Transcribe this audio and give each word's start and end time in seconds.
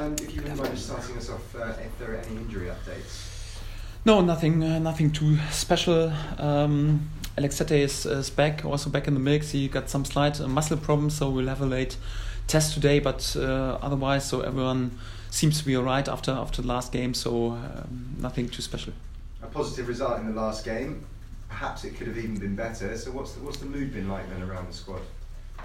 And 0.00 0.18
if 0.18 0.34
you 0.34 0.40
wouldn't 0.40 0.58
mind 0.58 0.74
just 0.74 0.86
starting 0.86 1.18
us 1.18 1.28
off, 1.28 1.54
uh, 1.54 1.74
if 1.84 1.98
there 1.98 2.12
are 2.12 2.16
any 2.16 2.36
injury 2.36 2.68
updates. 2.68 3.58
No, 4.06 4.22
nothing, 4.22 4.64
uh, 4.64 4.78
nothing 4.78 5.10
too 5.10 5.36
special. 5.50 6.10
Um, 6.38 7.10
Alex 7.36 7.56
Tettey 7.56 7.80
is, 7.80 8.06
is 8.06 8.30
back, 8.30 8.64
also 8.64 8.88
back 8.88 9.06
in 9.08 9.12
the 9.12 9.20
mix. 9.20 9.50
He 9.50 9.68
got 9.68 9.90
some 9.90 10.06
slight 10.06 10.40
uh, 10.40 10.48
muscle 10.48 10.78
problems, 10.78 11.18
so 11.18 11.28
we'll 11.28 11.48
have 11.48 11.60
a 11.60 11.66
late 11.66 11.98
test 12.46 12.72
today. 12.72 12.98
But 12.98 13.36
uh, 13.38 13.78
otherwise, 13.82 14.24
so 14.24 14.40
everyone 14.40 14.98
seems 15.30 15.58
to 15.58 15.66
be 15.66 15.76
alright 15.76 16.08
after 16.08 16.30
after 16.30 16.62
the 16.62 16.68
last 16.68 16.92
game. 16.92 17.12
So 17.12 17.50
um, 17.50 18.16
nothing 18.18 18.48
too 18.48 18.62
special. 18.62 18.94
A 19.42 19.48
positive 19.48 19.86
result 19.86 20.18
in 20.20 20.34
the 20.34 20.40
last 20.40 20.64
game. 20.64 21.04
Perhaps 21.50 21.84
it 21.84 21.96
could 21.96 22.06
have 22.06 22.16
even 22.16 22.38
been 22.38 22.56
better. 22.56 22.96
So 22.96 23.10
what's 23.10 23.32
the, 23.32 23.42
what's 23.42 23.58
the 23.58 23.66
mood 23.66 23.92
been 23.92 24.08
like 24.08 24.26
then 24.30 24.42
around 24.42 24.66
the 24.66 24.72
squad? 24.72 25.02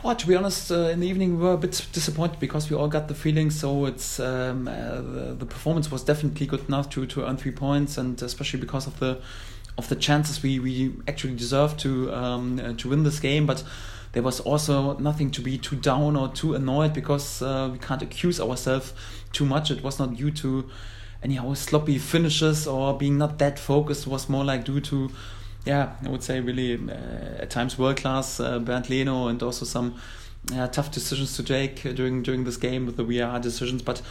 Well, 0.06 0.16
to 0.16 0.28
be 0.28 0.36
honest, 0.36 0.72
uh, 0.72 0.90
in 0.90 1.00
the 1.00 1.08
evening 1.08 1.40
we 1.40 1.44
were 1.44 1.54
a 1.54 1.58
bit 1.58 1.72
disappointed 1.92 2.40
because 2.40 2.70
we 2.70 2.76
all 2.76 2.88
got 2.88 3.08
the 3.08 3.16
feeling. 3.16 3.50
So 3.50 3.86
it's 3.86 4.20
um, 4.20 4.68
uh, 4.68 5.02
the, 5.02 5.36
the, 5.40 5.48
performance 5.48 5.90
was 5.90 6.04
definitely 6.04 6.46
good 6.46 6.64
enough 6.68 6.92
to, 6.92 7.08
to 7.08 7.26
earn 7.26 7.38
three 7.38 7.52
points, 7.52 7.98
and 7.98 8.22
especially 8.22 8.60
because 8.60 8.86
of 8.86 9.00
the 9.00 9.20
of 9.80 9.90
the 9.90 9.96
chances 9.96 10.44
we, 10.44 10.60
we 10.60 10.94
actually 11.08 11.34
deserved 11.34 11.80
to 11.80 12.14
um, 12.14 12.60
uh, 12.60 12.74
to 12.74 12.90
win 12.90 13.02
this 13.02 13.20
game. 13.20 13.48
But 13.48 13.64
there 14.12 14.22
was 14.22 14.40
also 14.42 14.96
nothing 15.00 15.32
to 15.32 15.42
be 15.42 15.58
too 15.58 15.76
down 15.76 16.16
or 16.16 16.28
too 16.28 16.54
annoyed 16.54 16.94
because 16.94 17.42
uh, 17.42 17.70
we 17.72 17.80
can't 17.80 18.04
accuse 18.04 18.40
ourselves 18.40 18.94
too 19.34 19.48
much. 19.48 19.72
It 19.72 19.82
was 19.82 19.98
not 19.98 20.16
due 20.16 20.30
to 20.30 20.70
anyhow 21.24 21.56
sloppy 21.56 21.98
finishes 21.98 22.68
or 22.68 22.96
being 22.96 23.18
not 23.18 23.40
that 23.40 23.58
focused. 23.58 24.06
It 24.06 24.12
was 24.12 24.30
more 24.30 24.46
like 24.46 24.66
due 24.66 24.82
to 24.82 25.10
yeah, 25.66 25.96
I 26.06 26.10
would 26.10 26.24
say 26.24 26.40
really 26.40 26.76
uh, 26.76 27.42
at 27.42 27.50
times 27.50 27.78
world 27.78 27.98
class 27.98 28.40
uh, 28.40 28.60
Bernd 28.60 28.90
Leno 28.90 29.28
and 29.28 29.42
also 29.42 29.66
some 29.66 29.96
uh, 30.54 30.68
tough 30.68 30.92
decisions 30.92 31.36
to 31.36 31.44
take 31.44 31.82
during 31.96 32.22
during 32.22 32.44
this 32.44 32.58
game 32.58 32.86
with 32.86 32.98
the 32.98 33.04
VR 33.04 33.42
decisions. 33.42 33.82
But 33.82 34.02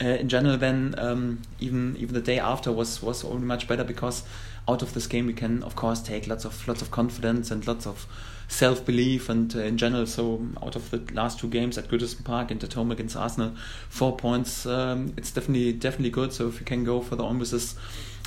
uh, 0.00 0.06
in 0.06 0.28
general, 0.28 0.56
then 0.56 0.94
um, 0.98 1.42
even 1.60 1.96
even 1.98 2.14
the 2.14 2.20
day 2.20 2.38
after 2.38 2.72
was 2.72 3.02
was 3.02 3.24
only 3.24 3.44
much 3.44 3.68
better 3.68 3.84
because 3.84 4.22
out 4.68 4.80
of 4.80 4.94
this 4.94 5.06
game 5.06 5.26
we 5.26 5.32
can 5.32 5.62
of 5.64 5.74
course 5.74 6.00
take 6.00 6.26
lots 6.26 6.44
of 6.44 6.66
lots 6.66 6.82
of 6.82 6.90
confidence 6.90 7.50
and 7.50 7.66
lots 7.66 7.86
of 7.86 8.06
self 8.48 8.84
belief 8.86 9.28
and 9.28 9.54
uh, 9.54 9.60
in 9.60 9.76
general. 9.76 10.06
So 10.06 10.46
out 10.62 10.76
of 10.76 10.90
the 10.90 11.02
last 11.12 11.40
two 11.40 11.48
games 11.48 11.76
at 11.76 11.88
Goodison 11.88 12.24
Park 12.24 12.50
and 12.50 12.62
at 12.64 12.72
home 12.72 12.90
against 12.90 13.16
Arsenal, 13.16 13.54
four 13.88 14.16
points. 14.16 14.64
Um, 14.64 15.12
it's 15.18 15.30
definitely 15.30 15.72
definitely 15.74 16.10
good. 16.10 16.32
So 16.32 16.48
if 16.48 16.58
you 16.58 16.64
can 16.64 16.84
go 16.84 17.02
for 17.02 17.16
the 17.16 17.24
on 17.24 17.38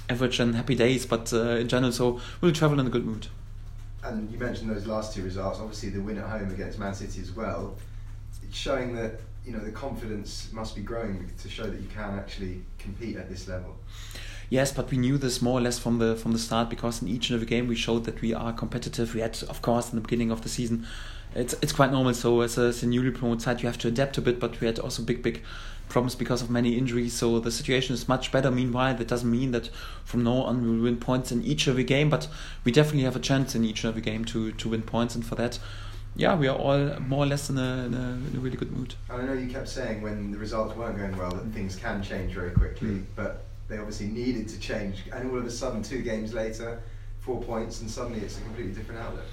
average 0.09 0.39
and 0.39 0.55
happy 0.55 0.75
days, 0.75 1.05
but 1.05 1.31
uh, 1.33 1.57
in 1.57 1.67
general, 1.67 1.91
so 1.91 2.19
we'll 2.41 2.51
travel 2.51 2.79
in 2.79 2.87
a 2.87 2.89
good 2.89 3.05
mood. 3.05 3.27
And 4.03 4.29
you 4.31 4.37
mentioned 4.37 4.69
those 4.69 4.85
last 4.85 5.13
two 5.15 5.23
results. 5.23 5.59
Obviously, 5.59 5.89
the 5.89 6.01
win 6.01 6.17
at 6.17 6.29
home 6.29 6.51
against 6.51 6.77
Man 6.77 6.93
City 6.93 7.21
as 7.21 7.31
well. 7.31 7.75
It's 8.43 8.55
showing 8.55 8.95
that 8.95 9.19
you 9.45 9.51
know 9.51 9.59
the 9.59 9.71
confidence 9.71 10.49
must 10.51 10.75
be 10.75 10.81
growing 10.81 11.31
to 11.41 11.49
show 11.49 11.63
that 11.63 11.79
you 11.79 11.87
can 11.87 12.17
actually 12.17 12.61
compete 12.77 13.17
at 13.17 13.29
this 13.29 13.47
level. 13.47 13.75
Yes, 14.49 14.71
but 14.71 14.91
we 14.91 14.97
knew 14.97 15.17
this 15.17 15.41
more 15.41 15.59
or 15.59 15.61
less 15.61 15.79
from 15.79 15.99
the 15.99 16.15
from 16.15 16.31
the 16.31 16.39
start 16.39 16.69
because 16.69 17.01
in 17.01 17.07
each 17.07 17.29
and 17.29 17.35
every 17.35 17.47
game 17.47 17.67
we 17.67 17.75
showed 17.75 18.05
that 18.05 18.21
we 18.21 18.33
are 18.33 18.53
competitive. 18.53 19.15
We 19.15 19.21
had, 19.21 19.41
of 19.49 19.61
course, 19.61 19.89
in 19.91 19.95
the 19.95 20.01
beginning 20.01 20.31
of 20.31 20.41
the 20.41 20.49
season, 20.49 20.85
it's 21.33 21.53
it's 21.61 21.73
quite 21.73 21.91
normal. 21.91 22.13
So 22.13 22.41
as 22.41 22.57
a, 22.57 22.63
as 22.63 22.83
a 22.83 22.87
newly 22.87 23.11
promoted 23.11 23.41
side, 23.41 23.61
you 23.61 23.67
have 23.67 23.79
to 23.79 23.87
adapt 23.87 24.17
a 24.17 24.21
bit. 24.21 24.39
But 24.39 24.59
we 24.61 24.67
had 24.67 24.79
also 24.79 25.03
big 25.03 25.23
big 25.23 25.43
problems 25.89 26.15
because 26.15 26.41
of 26.41 26.49
many 26.49 26.77
injuries. 26.77 27.13
So 27.13 27.39
the 27.39 27.51
situation 27.51 27.93
is 27.93 28.07
much 28.07 28.31
better. 28.31 28.51
Meanwhile, 28.51 28.95
that 28.95 29.07
doesn't 29.07 29.29
mean 29.29 29.51
that 29.51 29.69
from 30.03 30.23
now 30.23 30.43
on 30.43 30.61
we 30.63 30.69
will 30.69 30.83
win 30.83 30.97
points 30.97 31.31
in 31.31 31.43
each 31.43 31.67
and 31.67 31.73
every 31.73 31.83
game, 31.83 32.09
but 32.09 32.27
we 32.63 32.71
definitely 32.71 33.03
have 33.03 33.15
a 33.15 33.19
chance 33.19 33.55
in 33.55 33.63
each 33.63 33.83
and 33.83 33.91
every 33.91 34.01
game 34.01 34.25
to, 34.25 34.51
to 34.53 34.69
win 34.69 34.81
points. 34.81 35.15
And 35.15 35.25
for 35.25 35.35
that, 35.35 35.59
yeah, 36.15 36.35
we 36.35 36.47
are 36.47 36.57
all 36.57 36.99
more 37.01 37.23
or 37.23 37.27
less 37.27 37.49
in 37.49 37.57
a, 37.57 37.85
in 37.85 37.93
a, 37.93 37.97
in 37.97 38.33
a 38.35 38.39
really 38.39 38.57
good 38.57 38.71
mood. 38.71 38.95
And 39.09 39.21
I 39.21 39.25
know 39.25 39.33
you 39.33 39.47
kept 39.47 39.69
saying 39.69 40.01
when 40.01 40.31
the 40.31 40.37
results 40.37 40.75
weren't 40.75 40.97
going 40.97 41.15
well 41.17 41.31
that 41.31 41.45
things 41.53 41.75
can 41.75 42.01
change 42.01 42.33
very 42.33 42.51
quickly, 42.51 42.89
mm. 42.89 43.05
but 43.15 43.45
they 43.67 43.77
obviously 43.77 44.07
needed 44.07 44.47
to 44.49 44.59
change. 44.59 45.03
And 45.13 45.31
all 45.31 45.37
of 45.37 45.45
a 45.45 45.51
sudden, 45.51 45.81
two 45.81 46.01
games 46.01 46.33
later, 46.33 46.81
four 47.19 47.41
points, 47.41 47.81
and 47.81 47.89
suddenly 47.89 48.19
it's 48.19 48.37
a 48.37 48.41
completely 48.41 48.73
different 48.73 49.01
outlook. 49.01 49.25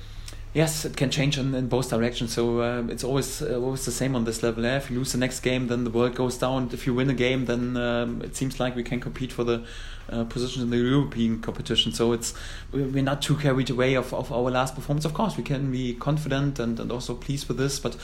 Yes, 0.54 0.84
it 0.84 0.98
can 0.98 1.08
change 1.08 1.38
in, 1.38 1.54
in 1.54 1.68
both 1.68 1.88
directions. 1.88 2.34
So 2.34 2.60
uh, 2.60 2.84
it's 2.88 3.04
always 3.04 3.40
uh, 3.40 3.58
always 3.58 3.86
the 3.86 3.90
same 3.90 4.14
on 4.14 4.24
this 4.24 4.42
level. 4.42 4.66
Eh? 4.66 4.76
If 4.76 4.90
you 4.90 4.98
lose 4.98 5.12
the 5.12 5.18
next 5.18 5.40
game, 5.40 5.68
then 5.68 5.84
the 5.84 5.90
world 5.90 6.14
goes 6.14 6.36
down. 6.36 6.68
If 6.72 6.86
you 6.86 6.92
win 6.92 7.08
a 7.08 7.14
game, 7.14 7.46
then 7.46 7.76
um, 7.78 8.20
it 8.20 8.36
seems 8.36 8.60
like 8.60 8.76
we 8.76 8.82
can 8.82 9.00
compete 9.00 9.32
for 9.32 9.44
the 9.44 9.64
uh, 10.10 10.24
positions 10.24 10.62
in 10.62 10.68
the 10.68 10.76
European 10.76 11.40
competition. 11.40 11.92
So 11.92 12.12
it's 12.12 12.34
we're 12.70 13.02
not 13.02 13.22
too 13.22 13.36
carried 13.36 13.70
away 13.70 13.94
of, 13.94 14.12
of 14.12 14.30
our 14.30 14.50
last 14.50 14.74
performance. 14.74 15.06
Of 15.06 15.14
course, 15.14 15.38
we 15.38 15.42
can 15.42 15.72
be 15.72 15.94
confident 15.94 16.58
and, 16.58 16.78
and 16.78 16.92
also 16.92 17.14
pleased 17.14 17.48
with 17.48 17.56
this, 17.56 17.80
but 17.80 17.96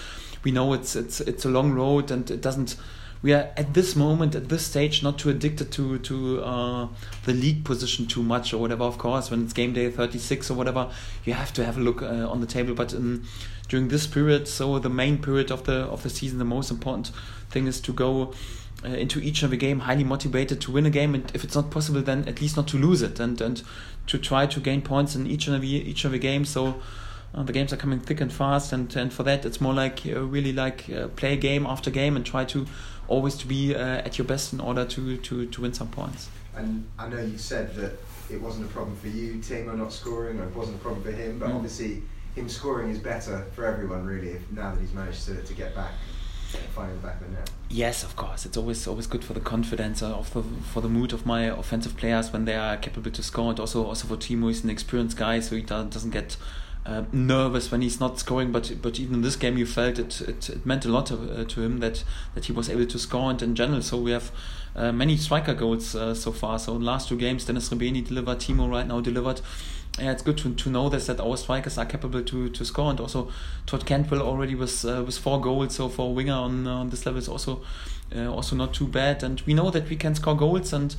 we 0.42 0.50
know 0.50 0.72
it's 0.72 0.97
it's 0.97 1.20
it's 1.20 1.44
a 1.44 1.50
long 1.50 1.72
road 1.72 2.10
and 2.10 2.30
it 2.30 2.41
doesn't 2.41 2.76
we 3.22 3.32
are 3.32 3.50
at 3.56 3.74
this 3.74 3.96
moment 3.96 4.34
at 4.34 4.48
this 4.48 4.66
stage 4.66 5.02
not 5.02 5.18
too 5.18 5.30
addicted 5.30 5.72
to 5.72 5.98
to 5.98 6.42
uh, 6.42 6.88
the 7.24 7.32
league 7.32 7.64
position 7.64 8.06
too 8.06 8.22
much 8.22 8.52
or 8.52 8.58
whatever. 8.58 8.84
Of 8.84 8.98
course, 8.98 9.30
when 9.30 9.44
it's 9.44 9.52
game 9.52 9.72
day 9.72 9.90
36 9.90 10.50
or 10.50 10.54
whatever, 10.54 10.90
you 11.24 11.32
have 11.32 11.52
to 11.54 11.64
have 11.64 11.78
a 11.78 11.80
look 11.80 12.02
uh, 12.02 12.28
on 12.28 12.40
the 12.40 12.46
table. 12.46 12.74
But 12.74 12.92
in, 12.92 13.24
during 13.68 13.88
this 13.88 14.06
period, 14.06 14.48
so 14.48 14.78
the 14.78 14.88
main 14.88 15.18
period 15.18 15.50
of 15.50 15.64
the 15.64 15.84
of 15.84 16.02
the 16.02 16.10
season, 16.10 16.38
the 16.38 16.44
most 16.44 16.70
important 16.70 17.10
thing 17.50 17.66
is 17.66 17.80
to 17.82 17.92
go. 17.92 18.32
Uh, 18.84 18.90
into 18.90 19.18
each 19.18 19.42
and 19.42 19.48
every 19.48 19.56
game, 19.56 19.80
highly 19.80 20.04
motivated 20.04 20.60
to 20.60 20.70
win 20.70 20.86
a 20.86 20.90
game, 20.90 21.12
and 21.12 21.32
if 21.34 21.42
it's 21.42 21.56
not 21.56 21.68
possible, 21.68 22.00
then 22.00 22.22
at 22.28 22.40
least 22.40 22.56
not 22.56 22.68
to 22.68 22.78
lose 22.78 23.02
it, 23.02 23.18
and 23.18 23.40
and 23.40 23.64
to 24.06 24.16
try 24.18 24.46
to 24.46 24.60
gain 24.60 24.80
points 24.80 25.16
in 25.16 25.26
each 25.26 25.48
and 25.48 25.56
every 25.56 25.66
each 25.68 26.04
and 26.04 26.10
every 26.10 26.20
game. 26.20 26.44
So 26.44 26.80
uh, 27.34 27.42
the 27.42 27.52
games 27.52 27.72
are 27.72 27.76
coming 27.76 28.00
thick 28.00 28.20
and 28.20 28.32
fast, 28.32 28.72
and, 28.72 28.94
and 28.96 29.12
for 29.12 29.22
that, 29.24 29.44
it's 29.44 29.60
more 29.60 29.74
like 29.74 30.02
uh, 30.06 30.20
really 30.20 30.52
like 30.52 30.88
uh, 30.90 31.08
play 31.08 31.36
game 31.36 31.66
after 31.66 31.90
game 31.90 32.16
and 32.16 32.24
try 32.24 32.44
to 32.46 32.66
always 33.08 33.36
to 33.38 33.46
be 33.46 33.74
uh, 33.74 33.78
at 33.78 34.19
your 34.19 34.26
best 34.26 34.52
in 34.52 34.60
order 34.60 34.84
to, 34.84 35.16
to, 35.16 35.46
to 35.46 35.60
win 35.62 35.72
some 35.72 35.88
points. 35.88 36.28
And 36.54 36.86
I 36.98 37.08
know 37.08 37.20
you 37.20 37.38
said 37.38 37.74
that 37.76 37.98
it 38.30 38.41
wasn't 38.41 38.66
a 38.66 38.69
problem 38.69 38.96
for 38.96 39.08
you, 39.08 39.34
Timo 39.36 39.76
not 39.76 39.92
scoring, 39.92 40.38
or 40.38 40.44
it 40.44 40.54
wasn't 40.54 40.76
a 40.76 40.80
problem 40.80 41.02
for 41.02 41.12
him, 41.12 41.38
but 41.38 41.48
mm. 41.48 41.54
obviously 41.54 42.02
him 42.34 42.48
scoring 42.48 42.91
is 42.91 42.98
better 42.98 43.47
for 43.54 43.64
everyone 43.64 44.04
really 44.04 44.30
if, 44.30 44.50
now 44.52 44.74
that 44.74 44.80
he's 44.80 44.92
managed 44.92 45.24
to, 45.26 45.42
to 45.42 45.54
get 45.54 45.74
back. 45.74 45.92
Finding 46.74 46.97
the 46.97 47.06
back 47.06 47.20
of 47.20 47.28
the 47.28 47.34
net. 47.34 47.50
Yes, 47.68 48.02
of 48.02 48.16
course. 48.16 48.47
It's 48.47 48.56
always 48.56 48.86
always 48.86 49.06
good 49.06 49.22
for 49.22 49.34
the 49.34 49.41
confidence 49.41 50.02
of 50.02 50.32
the 50.32 50.42
for 50.42 50.80
the 50.80 50.88
mood 50.88 51.12
of 51.12 51.26
my 51.26 51.42
offensive 51.42 51.94
players 51.98 52.32
when 52.32 52.47
they 52.47 52.54
are 52.54 52.78
capable 52.78 53.10
to 53.10 53.22
score, 53.22 53.50
and 53.50 53.60
also 53.60 53.84
also 53.84 54.08
for 54.08 54.16
Timo, 54.16 54.48
he's 54.48 54.64
an 54.64 54.70
experienced 54.70 55.18
guy, 55.18 55.41
so 55.41 55.56
he 55.56 55.60
doesn't 55.60 56.08
get 56.08 56.38
uh, 56.87 57.05
nervous 57.12 57.71
when 57.71 57.83
he's 57.83 58.00
not 58.00 58.19
scoring. 58.19 58.53
But 58.53 58.72
but 58.83 58.99
even 58.99 59.16
in 59.16 59.22
this 59.22 59.37
game, 59.37 59.59
you 59.59 59.66
felt 59.66 59.99
it 59.99 60.21
it, 60.21 60.49
it 60.49 60.66
meant 60.66 60.84
a 60.84 60.89
lot 60.89 61.06
to, 61.06 61.15
uh, 61.15 61.44
to 61.44 61.62
him 61.62 61.81
that 61.81 62.05
that 62.34 62.47
he 62.47 62.53
was 62.53 62.69
able 62.69 62.87
to 62.87 62.99
score. 62.99 63.31
And 63.31 63.43
in 63.43 63.55
general, 63.55 63.83
so 63.83 63.97
we 63.97 64.12
have 64.12 64.31
uh, 64.77 64.93
many 64.93 65.16
striker 65.16 65.55
goals 65.55 65.94
uh, 65.94 66.15
so 66.15 66.33
far. 66.33 66.59
So 66.59 66.77
in 66.77 66.83
last 66.83 67.09
two 67.09 67.16
games, 67.16 67.44
Dennis 67.44 67.69
Srbeny 67.69 68.06
delivered, 68.06 68.39
Timo 68.39 68.71
right 68.71 68.87
now 68.87 69.00
delivered. 69.00 69.41
Yeah, 69.99 70.12
it's 70.12 70.22
good 70.22 70.39
to, 70.39 70.55
to 70.55 70.71
know 70.71 70.89
this 70.89 71.06
that 71.06 71.21
our 71.21 71.37
strikers 71.37 71.77
are 71.77 71.87
capable 71.87 72.22
to, 72.22 72.49
to 72.50 72.65
score, 72.65 72.91
and 72.91 73.00
also 73.00 73.33
Todd 73.66 73.84
Cantwell 73.84 74.22
already 74.22 74.55
was 74.55 74.84
uh, 74.84 75.03
with 75.05 75.19
four 75.19 75.41
goals. 75.41 75.75
So 75.75 75.89
for 75.89 76.10
a 76.10 76.12
winger 76.12 76.34
on 76.34 76.66
on 76.66 76.91
this 76.91 77.05
level 77.05 77.19
is 77.19 77.28
also 77.28 77.62
also 78.15 78.56
not 78.56 78.72
too 78.72 78.87
bad. 78.87 79.22
And 79.22 79.41
we 79.47 79.55
know 79.55 79.71
that 79.71 79.89
we 79.89 79.97
can 79.97 80.15
score 80.15 80.37
goals, 80.37 80.72
and 80.72 80.95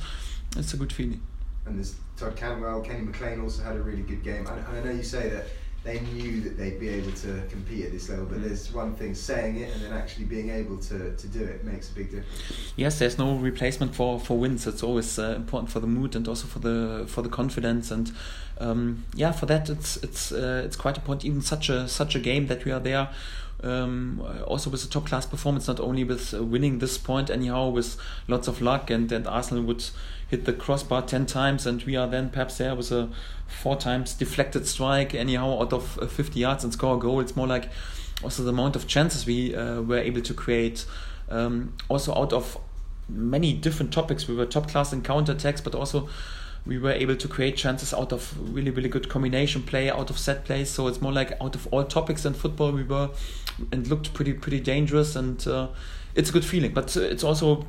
it's 0.56 0.74
a 0.74 0.76
good 0.76 0.92
feeling. 0.92 1.22
And 1.66 1.76
there's 1.76 1.94
Todd 2.16 2.36
Cantwell, 2.36 2.82
Kenny 2.82 3.04
McLean 3.04 3.40
also 3.40 3.62
had 3.62 3.76
a 3.76 3.80
really 3.80 4.02
good 4.02 4.22
game. 4.22 4.46
And, 4.46 4.66
and 4.66 4.76
I 4.76 4.80
know 4.84 4.90
you 4.90 5.02
say 5.02 5.30
that 5.30 5.46
they 5.82 6.00
knew 6.00 6.42
that 6.42 6.58
they'd 6.58 6.78
be 6.78 6.88
able 6.88 7.12
to 7.12 7.42
compete 7.48 7.86
at 7.86 7.92
this 7.92 8.08
level. 8.10 8.26
But 8.26 8.38
mm. 8.38 8.44
there's 8.44 8.72
one 8.72 8.94
thing 8.94 9.14
saying 9.14 9.56
it 9.56 9.72
and 9.72 9.82
then 9.82 9.92
actually 9.92 10.26
being 10.26 10.50
able 10.50 10.76
to, 10.78 11.16
to 11.16 11.26
do 11.26 11.42
it 11.42 11.64
makes 11.64 11.90
a 11.90 11.94
big 11.94 12.10
difference. 12.10 12.72
Yes, 12.76 12.98
there's 12.98 13.18
no 13.18 13.36
replacement 13.36 13.94
for, 13.94 14.20
for 14.20 14.38
wins. 14.38 14.66
It's 14.66 14.82
always 14.82 15.18
uh, 15.18 15.34
important 15.36 15.70
for 15.70 15.80
the 15.80 15.86
mood 15.86 16.14
and 16.14 16.28
also 16.28 16.46
for 16.46 16.58
the 16.58 17.06
for 17.08 17.22
the 17.22 17.30
confidence 17.30 17.90
and 17.90 18.12
um, 18.58 19.06
yeah, 19.14 19.32
for 19.32 19.46
that 19.46 19.70
it's 19.70 19.96
it's 19.98 20.32
uh, 20.32 20.62
it's 20.66 20.76
quite 20.76 20.98
important. 20.98 21.24
Even 21.24 21.40
such 21.40 21.70
a 21.70 21.88
such 21.88 22.14
a 22.14 22.20
game 22.20 22.46
that 22.48 22.64
we 22.64 22.72
are 22.72 22.80
there. 22.80 23.08
Um, 23.62 24.22
also 24.46 24.70
with 24.70 24.84
a 24.84 24.88
top 24.88 25.06
class 25.06 25.26
performance, 25.26 25.68
not 25.68 25.80
only 25.80 26.02
with 26.02 26.32
uh, 26.32 26.42
winning 26.42 26.78
this 26.78 26.96
point 26.96 27.28
anyhow, 27.28 27.68
with 27.68 27.96
lots 28.26 28.48
of 28.48 28.62
luck, 28.62 28.90
and, 28.90 29.10
and 29.12 29.26
Arsenal 29.26 29.64
would 29.64 29.84
hit 30.28 30.44
the 30.44 30.52
crossbar 30.52 31.02
10 31.02 31.26
times, 31.26 31.66
and 31.66 31.82
we 31.82 31.96
are 31.96 32.06
then 32.06 32.30
perhaps 32.30 32.58
there 32.58 32.74
with 32.74 32.90
a 32.90 33.10
four 33.46 33.76
times 33.76 34.14
deflected 34.14 34.66
strike, 34.66 35.14
anyhow, 35.14 35.60
out 35.60 35.72
of 35.72 35.98
uh, 35.98 36.06
50 36.06 36.40
yards 36.40 36.64
and 36.64 36.72
score 36.72 36.96
a 36.96 36.98
goal. 36.98 37.20
It's 37.20 37.36
more 37.36 37.46
like 37.46 37.68
also 38.22 38.42
the 38.42 38.50
amount 38.50 38.76
of 38.76 38.86
chances 38.86 39.26
we 39.26 39.54
uh, 39.54 39.82
were 39.82 39.98
able 39.98 40.22
to 40.22 40.34
create. 40.34 40.86
Um, 41.28 41.74
also, 41.88 42.14
out 42.14 42.32
of 42.32 42.56
many 43.08 43.52
different 43.52 43.92
topics, 43.92 44.28
we 44.28 44.34
were 44.34 44.46
top 44.46 44.68
class 44.68 44.92
in 44.92 45.02
counter 45.02 45.32
attacks, 45.32 45.60
but 45.60 45.74
also 45.74 46.08
we 46.66 46.78
were 46.78 46.92
able 46.92 47.16
to 47.16 47.26
create 47.28 47.56
chances 47.56 47.94
out 47.94 48.12
of 48.12 48.34
really 48.54 48.70
really 48.70 48.88
good 48.88 49.08
combination 49.08 49.62
play 49.62 49.90
out 49.90 50.10
of 50.10 50.18
set 50.18 50.44
plays 50.44 50.70
so 50.70 50.86
it's 50.88 51.00
more 51.00 51.12
like 51.12 51.32
out 51.40 51.54
of 51.54 51.66
all 51.68 51.84
topics 51.84 52.24
in 52.24 52.34
football 52.34 52.70
we 52.70 52.82
were 52.82 53.08
and 53.72 53.86
looked 53.88 54.14
pretty 54.14 54.32
pretty 54.32 54.60
dangerous. 54.60 55.16
And 55.16 55.46
uh, 55.46 55.68
it's 56.14 56.30
a 56.30 56.32
good 56.32 56.44
feeling. 56.44 56.72
But 56.72 56.96
uh, 56.96 57.00
it's 57.00 57.24
also 57.24 57.66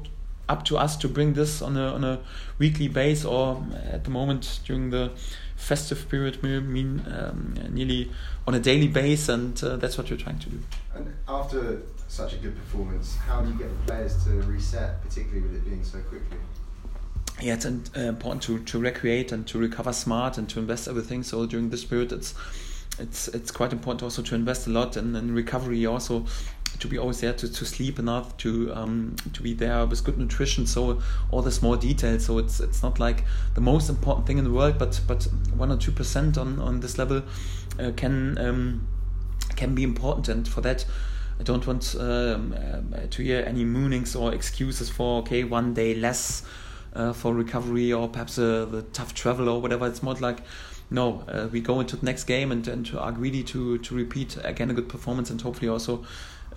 up 0.49 0.65
to 0.65 0.77
us 0.77 0.97
to 0.97 1.07
bring 1.07 1.33
this 1.33 1.61
on 1.61 1.77
a 1.77 1.93
on 1.93 2.03
a 2.03 2.19
weekly 2.57 2.87
base 2.87 3.23
or 3.23 3.63
at 3.91 4.03
the 4.03 4.09
moment 4.09 4.59
during 4.65 4.89
the 4.89 5.11
festive 5.55 6.09
period 6.09 6.41
mean 6.43 7.05
um, 7.15 7.53
nearly 7.69 8.11
on 8.47 8.55
a 8.55 8.59
daily 8.59 8.87
base. 8.87 9.29
And 9.29 9.61
uh, 9.63 9.77
that's 9.77 9.97
what 9.97 10.09
we're 10.09 10.17
trying 10.17 10.39
to 10.39 10.49
do. 10.49 10.59
And 10.95 11.13
after 11.27 11.81
such 12.07 12.33
a 12.33 12.37
good 12.37 12.55
performance, 12.55 13.15
how 13.15 13.41
do 13.41 13.49
you 13.49 13.57
get 13.57 13.69
the 13.69 13.91
players 13.91 14.23
to 14.25 14.31
reset, 14.41 15.01
particularly 15.01 15.41
with 15.41 15.55
it 15.55 15.65
being 15.65 15.83
so 15.83 15.99
quickly? 15.99 16.37
Yeah, 17.41 17.55
it's 17.55 17.65
uh, 17.65 17.79
important 17.95 18.43
to, 18.43 18.59
to 18.59 18.79
recreate 18.79 19.31
and 19.31 19.47
to 19.47 19.57
recover 19.57 19.93
smart 19.93 20.37
and 20.37 20.47
to 20.49 20.59
invest 20.59 20.87
everything. 20.87 21.23
So 21.23 21.47
during 21.47 21.69
this 21.69 21.83
period, 21.83 22.11
it's 22.11 22.35
it's 22.99 23.27
it's 23.29 23.51
quite 23.51 23.73
important 23.73 24.03
also 24.03 24.21
to 24.21 24.35
invest 24.35 24.67
a 24.67 24.69
lot 24.69 24.95
in, 24.95 25.15
in 25.15 25.33
recovery 25.33 25.85
also 25.85 26.25
to 26.79 26.87
be 26.87 26.97
always 26.97 27.21
there 27.21 27.33
to, 27.33 27.51
to 27.51 27.65
sleep 27.65 27.99
enough 27.99 28.37
to 28.37 28.71
um, 28.75 29.15
to 29.33 29.41
be 29.41 29.53
there 29.53 29.85
with 29.87 30.03
good 30.03 30.19
nutrition. 30.19 30.67
So 30.67 31.01
all 31.31 31.41
the 31.41 31.51
small 31.51 31.75
details. 31.75 32.25
So 32.25 32.37
it's 32.37 32.59
it's 32.59 32.83
not 32.83 32.99
like 32.99 33.23
the 33.55 33.61
most 33.61 33.89
important 33.89 34.27
thing 34.27 34.37
in 34.37 34.43
the 34.43 34.51
world 34.51 34.77
but 34.77 35.01
but 35.07 35.23
one 35.55 35.71
or 35.71 35.77
two 35.77 35.91
percent 35.91 36.37
on 36.37 36.59
on 36.59 36.81
this 36.81 36.99
level 36.99 37.23
uh, 37.79 37.91
can 37.95 38.37
um, 38.37 38.87
can 39.55 39.73
be 39.73 39.83
important. 39.83 40.29
And 40.29 40.47
for 40.47 40.61
that 40.61 40.85
I 41.39 41.43
don't 41.43 41.65
want 41.65 41.95
um, 41.99 42.53
uh, 42.53 43.07
to 43.09 43.23
hear 43.23 43.43
any 43.47 43.65
moonings 43.65 44.15
or 44.15 44.31
excuses 44.31 44.91
for 44.91 45.21
okay 45.21 45.43
one 45.43 45.73
day 45.73 45.95
less 45.95 46.43
uh, 46.93 47.13
for 47.13 47.33
recovery 47.33 47.91
or 47.93 48.07
perhaps 48.07 48.37
uh, 48.37 48.65
the 48.65 48.81
tough 48.93 49.13
travel 49.13 49.49
or 49.49 49.61
whatever 49.61 49.87
it's 49.87 50.03
more 50.03 50.15
like 50.15 50.39
no, 50.91 51.23
uh, 51.29 51.47
we 51.49 51.61
go 51.61 51.79
into 51.79 51.95
the 51.95 52.05
next 52.05 52.25
game 52.25 52.51
and, 52.51 52.67
and 52.67 52.93
are 52.97 53.13
greedy 53.13 53.43
to, 53.43 53.77
to 53.77 53.95
repeat 53.95 54.37
again 54.43 54.69
a 54.69 54.73
good 54.73 54.89
performance 54.89 55.29
and 55.29 55.41
hopefully 55.41 55.69
also 55.69 56.03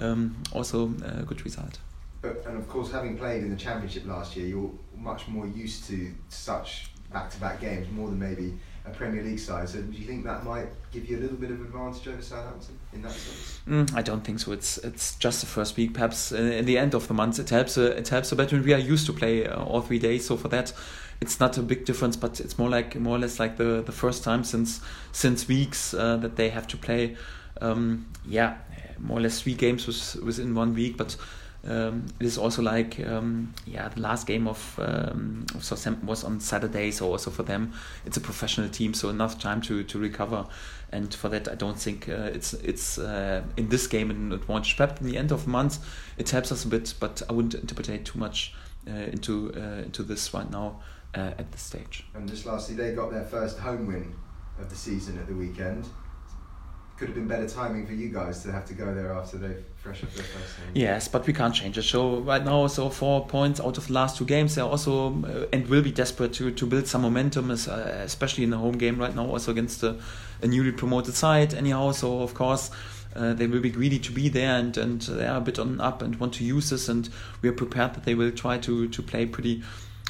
um, 0.00 0.36
also 0.52 0.92
a 1.04 1.22
good 1.22 1.44
result. 1.44 1.78
But, 2.20 2.44
and 2.46 2.56
of 2.56 2.68
course, 2.68 2.90
having 2.90 3.16
played 3.16 3.44
in 3.44 3.50
the 3.50 3.56
championship 3.56 4.06
last 4.06 4.34
year, 4.34 4.46
you're 4.46 4.72
much 4.96 5.28
more 5.28 5.46
used 5.46 5.84
to 5.88 6.12
such 6.28 6.90
back-to-back 7.12 7.60
games, 7.60 7.86
more 7.92 8.08
than 8.08 8.18
maybe 8.18 8.54
a 8.86 8.90
Premier 8.90 9.22
League 9.22 9.38
side. 9.38 9.68
So 9.68 9.80
do 9.80 9.96
you 9.96 10.06
think 10.06 10.24
that 10.24 10.44
might 10.44 10.68
give 10.92 11.08
you 11.08 11.18
a 11.18 11.20
little 11.20 11.36
bit 11.36 11.50
of 11.50 11.60
advantage 11.60 12.06
over 12.06 12.20
Southampton 12.20 12.78
in 12.92 13.02
that 13.02 13.12
sense? 13.12 13.60
Mm, 13.66 13.96
I 13.96 14.02
don't 14.02 14.22
think 14.22 14.40
so. 14.40 14.52
It's 14.52 14.78
it's 14.78 15.16
just 15.16 15.40
the 15.40 15.46
first 15.46 15.76
week. 15.76 15.94
Perhaps 15.94 16.32
uh, 16.32 16.36
in 16.36 16.66
the 16.66 16.76
end 16.76 16.94
of 16.94 17.08
the 17.08 17.14
month, 17.14 17.38
it 17.38 17.50
helps. 17.50 17.78
Uh, 17.78 17.94
it 17.96 18.08
helps 18.08 18.32
a 18.32 18.36
bit. 18.36 18.52
when 18.52 18.62
We 18.62 18.74
are 18.74 18.78
used 18.78 19.06
to 19.06 19.12
play 19.12 19.46
uh, 19.46 19.62
all 19.62 19.80
three 19.80 19.98
days, 19.98 20.26
so 20.26 20.36
for 20.36 20.48
that, 20.48 20.72
it's 21.20 21.40
not 21.40 21.56
a 21.56 21.62
big 21.62 21.84
difference. 21.86 22.16
But 22.16 22.40
it's 22.40 22.58
more 22.58 22.68
like 22.68 22.94
more 22.96 23.16
or 23.16 23.20
less 23.20 23.40
like 23.40 23.56
the, 23.56 23.82
the 23.82 23.92
first 23.92 24.22
time 24.22 24.44
since 24.44 24.80
since 25.12 25.48
weeks 25.48 25.94
uh, 25.94 26.18
that 26.18 26.36
they 26.36 26.50
have 26.50 26.66
to 26.68 26.76
play. 26.76 27.16
Um, 27.60 28.06
yeah, 28.26 28.58
more 28.98 29.18
or 29.18 29.22
less 29.22 29.40
three 29.40 29.54
games 29.54 29.86
was 29.86 30.16
within 30.16 30.54
one 30.54 30.74
week, 30.74 30.96
but 30.98 31.16
um, 31.66 32.06
it 32.20 32.26
is 32.26 32.36
also 32.36 32.62
like 32.62 33.00
um, 33.06 33.54
yeah 33.66 33.88
the 33.88 34.00
last 34.00 34.26
game 34.26 34.46
of, 34.46 34.78
um, 34.78 35.46
of 35.54 35.64
Southampton 35.64 36.06
was 36.06 36.22
on 36.22 36.40
Saturday 36.40 36.90
so 36.90 37.10
also 37.10 37.30
for 37.30 37.42
them 37.42 37.72
it's 38.04 38.16
a 38.16 38.20
professional 38.20 38.68
team 38.68 38.92
so 38.92 39.08
enough 39.08 39.38
time 39.38 39.60
to, 39.62 39.82
to 39.84 39.98
recover. 39.98 40.46
And 40.92 41.12
for 41.12 41.28
that 41.30 41.48
I 41.48 41.54
don't 41.54 41.78
think 41.78 42.08
uh, 42.08 42.30
it's 42.32 42.52
it's 42.54 42.98
uh, 42.98 43.42
in 43.56 43.68
this 43.68 43.86
game 43.86 44.10
an 44.10 44.32
advantage 44.32 44.76
perhaps 44.76 45.00
in 45.00 45.06
the 45.06 45.16
end 45.16 45.32
of 45.32 45.44
the 45.44 45.50
month 45.50 45.78
it 46.18 46.30
helps 46.30 46.52
us 46.52 46.64
a 46.64 46.68
bit 46.68 46.94
but 47.00 47.22
I 47.28 47.32
wouldn't 47.32 47.54
interpret 47.54 48.04
too 48.04 48.18
much 48.18 48.54
uh, 48.86 48.92
into 48.92 49.52
uh, 49.56 49.82
into 49.82 50.02
this 50.02 50.34
right 50.34 50.50
now 50.50 50.80
uh, 51.14 51.32
at 51.38 51.50
this 51.50 51.62
stage. 51.62 52.04
And 52.14 52.28
just 52.28 52.44
lastly 52.44 52.74
they 52.76 52.94
got 52.94 53.10
their 53.10 53.24
first 53.24 53.58
home 53.58 53.86
win 53.86 54.14
of 54.60 54.68
the 54.68 54.76
season 54.76 55.18
at 55.18 55.26
the 55.26 55.34
weekend 55.34 55.86
could 56.96 57.08
have 57.08 57.14
been 57.16 57.26
better 57.26 57.48
timing 57.48 57.86
for 57.86 57.92
you 57.92 58.08
guys 58.08 58.42
to 58.44 58.52
have 58.52 58.64
to 58.66 58.74
go 58.74 58.94
there 58.94 59.12
after 59.12 59.36
they 59.36 59.56
fresh 59.76 60.02
up 60.04 60.12
their 60.12 60.24
first 60.24 60.56
game. 60.58 60.66
Yes, 60.74 61.08
but 61.08 61.26
we 61.26 61.32
can't 61.32 61.54
change 61.54 61.76
it. 61.76 61.82
So 61.82 62.20
right 62.20 62.44
now, 62.44 62.66
so 62.68 62.88
four 62.88 63.26
points 63.26 63.60
out 63.60 63.76
of 63.78 63.88
the 63.88 63.92
last 63.92 64.16
two 64.16 64.24
games. 64.24 64.54
They're 64.54 64.64
also 64.64 65.22
uh, 65.24 65.46
and 65.52 65.66
will 65.68 65.82
be 65.82 65.90
desperate 65.90 66.32
to, 66.34 66.52
to 66.52 66.66
build 66.66 66.86
some 66.86 67.02
momentum, 67.02 67.50
uh, 67.50 67.54
especially 67.54 68.44
in 68.44 68.50
the 68.50 68.58
home 68.58 68.78
game 68.78 68.98
right 68.98 69.14
now, 69.14 69.26
also 69.26 69.50
against 69.50 69.82
a, 69.82 69.96
a 70.42 70.46
newly 70.46 70.72
promoted 70.72 71.14
side. 71.14 71.54
Anyhow, 71.54 71.92
so 71.92 72.20
of 72.20 72.34
course. 72.34 72.70
Uh, 73.16 73.32
they 73.32 73.46
will 73.46 73.60
be 73.60 73.70
greedy 73.70 74.00
to 74.00 74.10
be 74.10 74.28
there 74.28 74.58
and, 74.58 74.76
and 74.76 75.02
they 75.02 75.24
are 75.24 75.36
a 75.36 75.40
bit 75.40 75.56
on 75.60 75.80
up 75.80 76.02
and 76.02 76.18
want 76.18 76.34
to 76.34 76.42
use 76.42 76.70
this 76.70 76.88
and 76.88 77.08
we 77.42 77.48
are 77.48 77.52
prepared 77.52 77.94
that 77.94 78.02
they 78.02 78.16
will 78.16 78.32
try 78.32 78.58
to, 78.58 78.88
to 78.88 79.00
play 79.00 79.24
pretty 79.24 79.62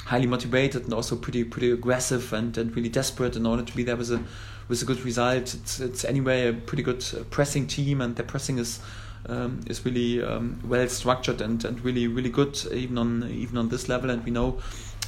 highly 0.05 0.25
motivated 0.25 0.83
and 0.85 0.91
also 0.91 1.15
pretty 1.15 1.43
pretty 1.43 1.69
aggressive 1.69 2.33
and, 2.33 2.57
and 2.57 2.75
really 2.75 2.89
desperate 2.89 3.35
in 3.35 3.45
order 3.45 3.61
to 3.61 3.75
be 3.75 3.83
there 3.83 3.95
with 3.95 4.09
a 4.09 4.23
with 4.67 4.81
a 4.81 4.85
good 4.85 5.01
result. 5.01 5.53
It's 5.53 5.79
it's 5.79 6.05
anyway 6.05 6.47
a 6.47 6.53
pretty 6.53 6.83
good 6.83 7.03
uh, 7.13 7.23
pressing 7.29 7.67
team, 7.67 8.01
and 8.01 8.15
their 8.15 8.25
pressing 8.25 8.57
is 8.57 8.79
um, 9.27 9.61
is 9.67 9.85
really 9.85 10.21
um, 10.23 10.59
well 10.63 10.87
structured 10.87 11.41
and, 11.41 11.63
and 11.65 11.83
really 11.83 12.07
really 12.07 12.29
good 12.29 12.57
even 12.71 12.97
on 12.97 13.29
even 13.29 13.57
on 13.57 13.69
this 13.69 13.89
level. 13.89 14.09
And 14.09 14.23
we 14.23 14.31
know 14.31 14.59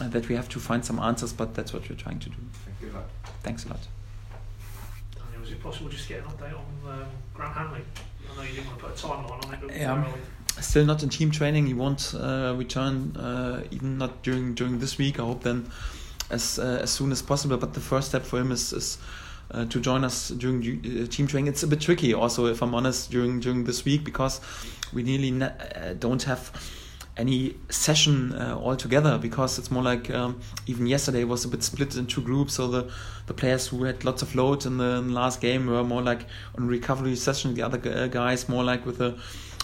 uh, 0.02 0.08
that 0.10 0.28
we 0.28 0.36
have 0.36 0.50
to 0.50 0.60
find 0.60 0.86
some 0.86 1.00
answers, 1.00 1.34
but 1.34 1.54
that's 1.54 1.74
what 1.74 1.90
we're 1.90 1.96
trying 1.96 2.20
to 2.20 2.30
do. 2.30 2.38
Thank 2.66 2.82
you. 2.82 3.00
Thanks 3.44 3.66
a 3.66 3.70
lot. 3.70 3.80
Daniel, 5.16 5.42
was 5.42 5.52
it 5.52 5.62
possible 5.62 5.90
just 5.90 6.08
to 6.08 6.14
get 6.14 6.24
an 6.24 6.32
update 6.32 6.54
on 6.54 7.02
um, 7.02 7.08
Grant 7.34 7.54
Hanley? 7.54 7.82
I 8.32 8.36
know 8.36 8.42
you 8.44 8.56
didn't 8.56 8.68
want 8.68 8.80
to 8.80 8.86
put 8.86 9.04
a 9.04 9.08
timeline 9.08 9.46
on 9.46 9.54
it, 9.54 9.60
but 9.62 9.76
yeah. 9.76 10.14
Still 10.60 10.86
not 10.86 11.04
in 11.04 11.10
team 11.10 11.30
training. 11.30 11.68
He 11.68 11.76
won't 11.76 12.16
uh, 12.16 12.56
return, 12.58 13.16
uh, 13.16 13.64
even 13.70 14.00
not 14.00 14.24
during 14.24 14.56
during 14.56 14.80
this 14.80 14.98
week. 14.98 15.20
I 15.20 15.24
hope 15.24 15.44
then 15.44 15.70
as 16.32 16.58
uh, 16.58 16.80
as 16.82 16.90
soon 16.90 17.12
as 17.12 17.22
possible. 17.22 17.58
But 17.58 17.76
the 17.76 17.80
first 17.80 18.10
step 18.10 18.24
for 18.24 18.40
him 18.40 18.52
is, 18.52 18.74
is 18.74 18.98
uh, 19.52 19.66
to 19.66 19.80
join 19.80 20.04
us 20.04 20.30
during 20.30 20.62
uh, 20.62 21.08
team 21.08 21.28
training. 21.28 21.48
It's 21.48 21.64
a 21.64 21.68
bit 21.68 21.82
tricky, 21.82 22.14
also, 22.14 22.46
if 22.48 22.62
I'm 22.62 22.76
honest, 22.76 23.12
during 23.12 23.40
during 23.40 23.64
this 23.64 23.86
week 23.86 24.04
because 24.04 24.42
we 24.94 25.04
nearly 25.04 25.42
uh, 25.42 25.94
don't 26.00 26.24
have 26.24 26.52
any 27.18 27.56
session 27.70 28.34
uh, 28.34 28.56
altogether 28.62 29.18
because 29.18 29.58
it's 29.58 29.72
more 29.72 29.82
like 29.82 30.10
um, 30.12 30.40
even 30.68 30.86
yesterday 30.86 31.24
was 31.24 31.46
a 31.46 31.48
bit 31.48 31.64
split 31.64 31.96
in 31.96 32.06
two 32.06 32.22
groups. 32.22 32.54
So 32.54 32.68
the 32.68 32.92
the 33.26 33.34
players 33.34 33.68
who 33.68 33.84
had 33.84 34.06
lots 34.06 34.22
of 34.22 34.36
load 34.36 34.66
in 34.66 34.78
the, 34.78 34.98
in 34.98 35.08
the 35.08 35.14
last 35.14 35.42
game 35.42 35.68
were 35.68 35.84
more 35.84 36.02
like 36.02 36.26
on 36.58 36.68
recovery 36.68 37.16
session. 37.16 37.54
The 37.56 37.64
other 37.64 37.82
uh, 37.92 38.08
guys 38.08 38.48
more 38.48 38.64
like 38.64 38.86
with 38.86 39.02
a 39.02 39.18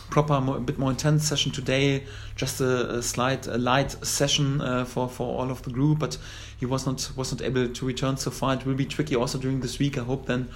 proper, 0.09 0.39
more, 0.41 0.57
a 0.57 0.59
bit 0.59 0.77
more 0.77 0.91
intense 0.91 1.27
session 1.27 1.51
today. 1.51 2.03
Just 2.35 2.61
a, 2.61 2.97
a 2.97 3.01
slight, 3.01 3.47
a 3.47 3.57
light 3.57 3.91
session 4.05 4.61
uh, 4.61 4.85
for 4.85 5.07
for 5.07 5.39
all 5.39 5.51
of 5.51 5.61
the 5.63 5.71
group, 5.71 5.99
but 5.99 6.17
he 6.63 6.65
was 6.65 6.85
not 6.85 7.11
was 7.17 7.33
not 7.33 7.41
able 7.41 7.67
to 7.67 7.85
return 7.85 8.15
so 8.15 8.31
far. 8.31 8.53
It 8.53 8.65
will 8.65 8.73
be 8.73 8.85
tricky 8.85 9.17
also 9.17 9.37
during 9.37 9.59
this 9.59 9.79
week. 9.79 9.97
I 9.97 10.03
hope 10.03 10.27
then. 10.27 10.47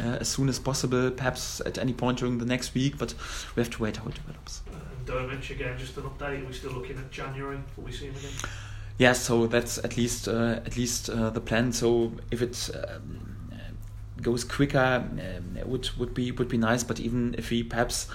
Uh, 0.00 0.16
as 0.24 0.28
soon 0.28 0.48
as 0.48 0.58
possible, 0.58 1.10
perhaps 1.10 1.60
at 1.66 1.76
any 1.76 1.92
point 1.92 2.20
during 2.20 2.38
the 2.38 2.46
next 2.46 2.72
week, 2.74 2.96
but 2.96 3.12
we 3.54 3.60
have 3.60 3.68
to 3.68 3.82
wait 3.82 3.98
how 3.98 4.06
it 4.06 4.14
develops. 4.14 4.62
And 4.72 5.06
Drmic 5.06 5.50
again, 5.50 5.76
just 5.76 5.94
an 5.98 6.04
update. 6.04 6.42
Are 6.42 6.46
we 6.46 6.54
still 6.54 6.72
looking 6.72 6.96
at 6.96 7.10
January 7.10 7.58
before 7.58 7.84
we 7.84 7.92
see 7.92 8.06
him 8.06 8.16
again? 8.16 8.30
Yeah, 8.96 9.12
so 9.12 9.46
that's 9.46 9.76
at 9.78 9.98
least 9.98 10.28
uh, 10.28 10.60
at 10.64 10.78
least 10.78 11.10
uh, 11.10 11.28
the 11.28 11.42
plan. 11.42 11.72
So 11.72 12.12
if 12.30 12.40
it 12.40 12.70
um, 12.88 13.36
goes 14.22 14.44
quicker, 14.44 15.04
um, 15.04 15.58
would 15.66 15.90
would 15.98 16.14
be 16.14 16.32
would 16.32 16.48
be 16.48 16.56
nice. 16.56 16.82
But 16.82 17.00
even 17.00 17.34
if 17.36 17.50
he 17.50 17.62
perhaps 17.62 18.06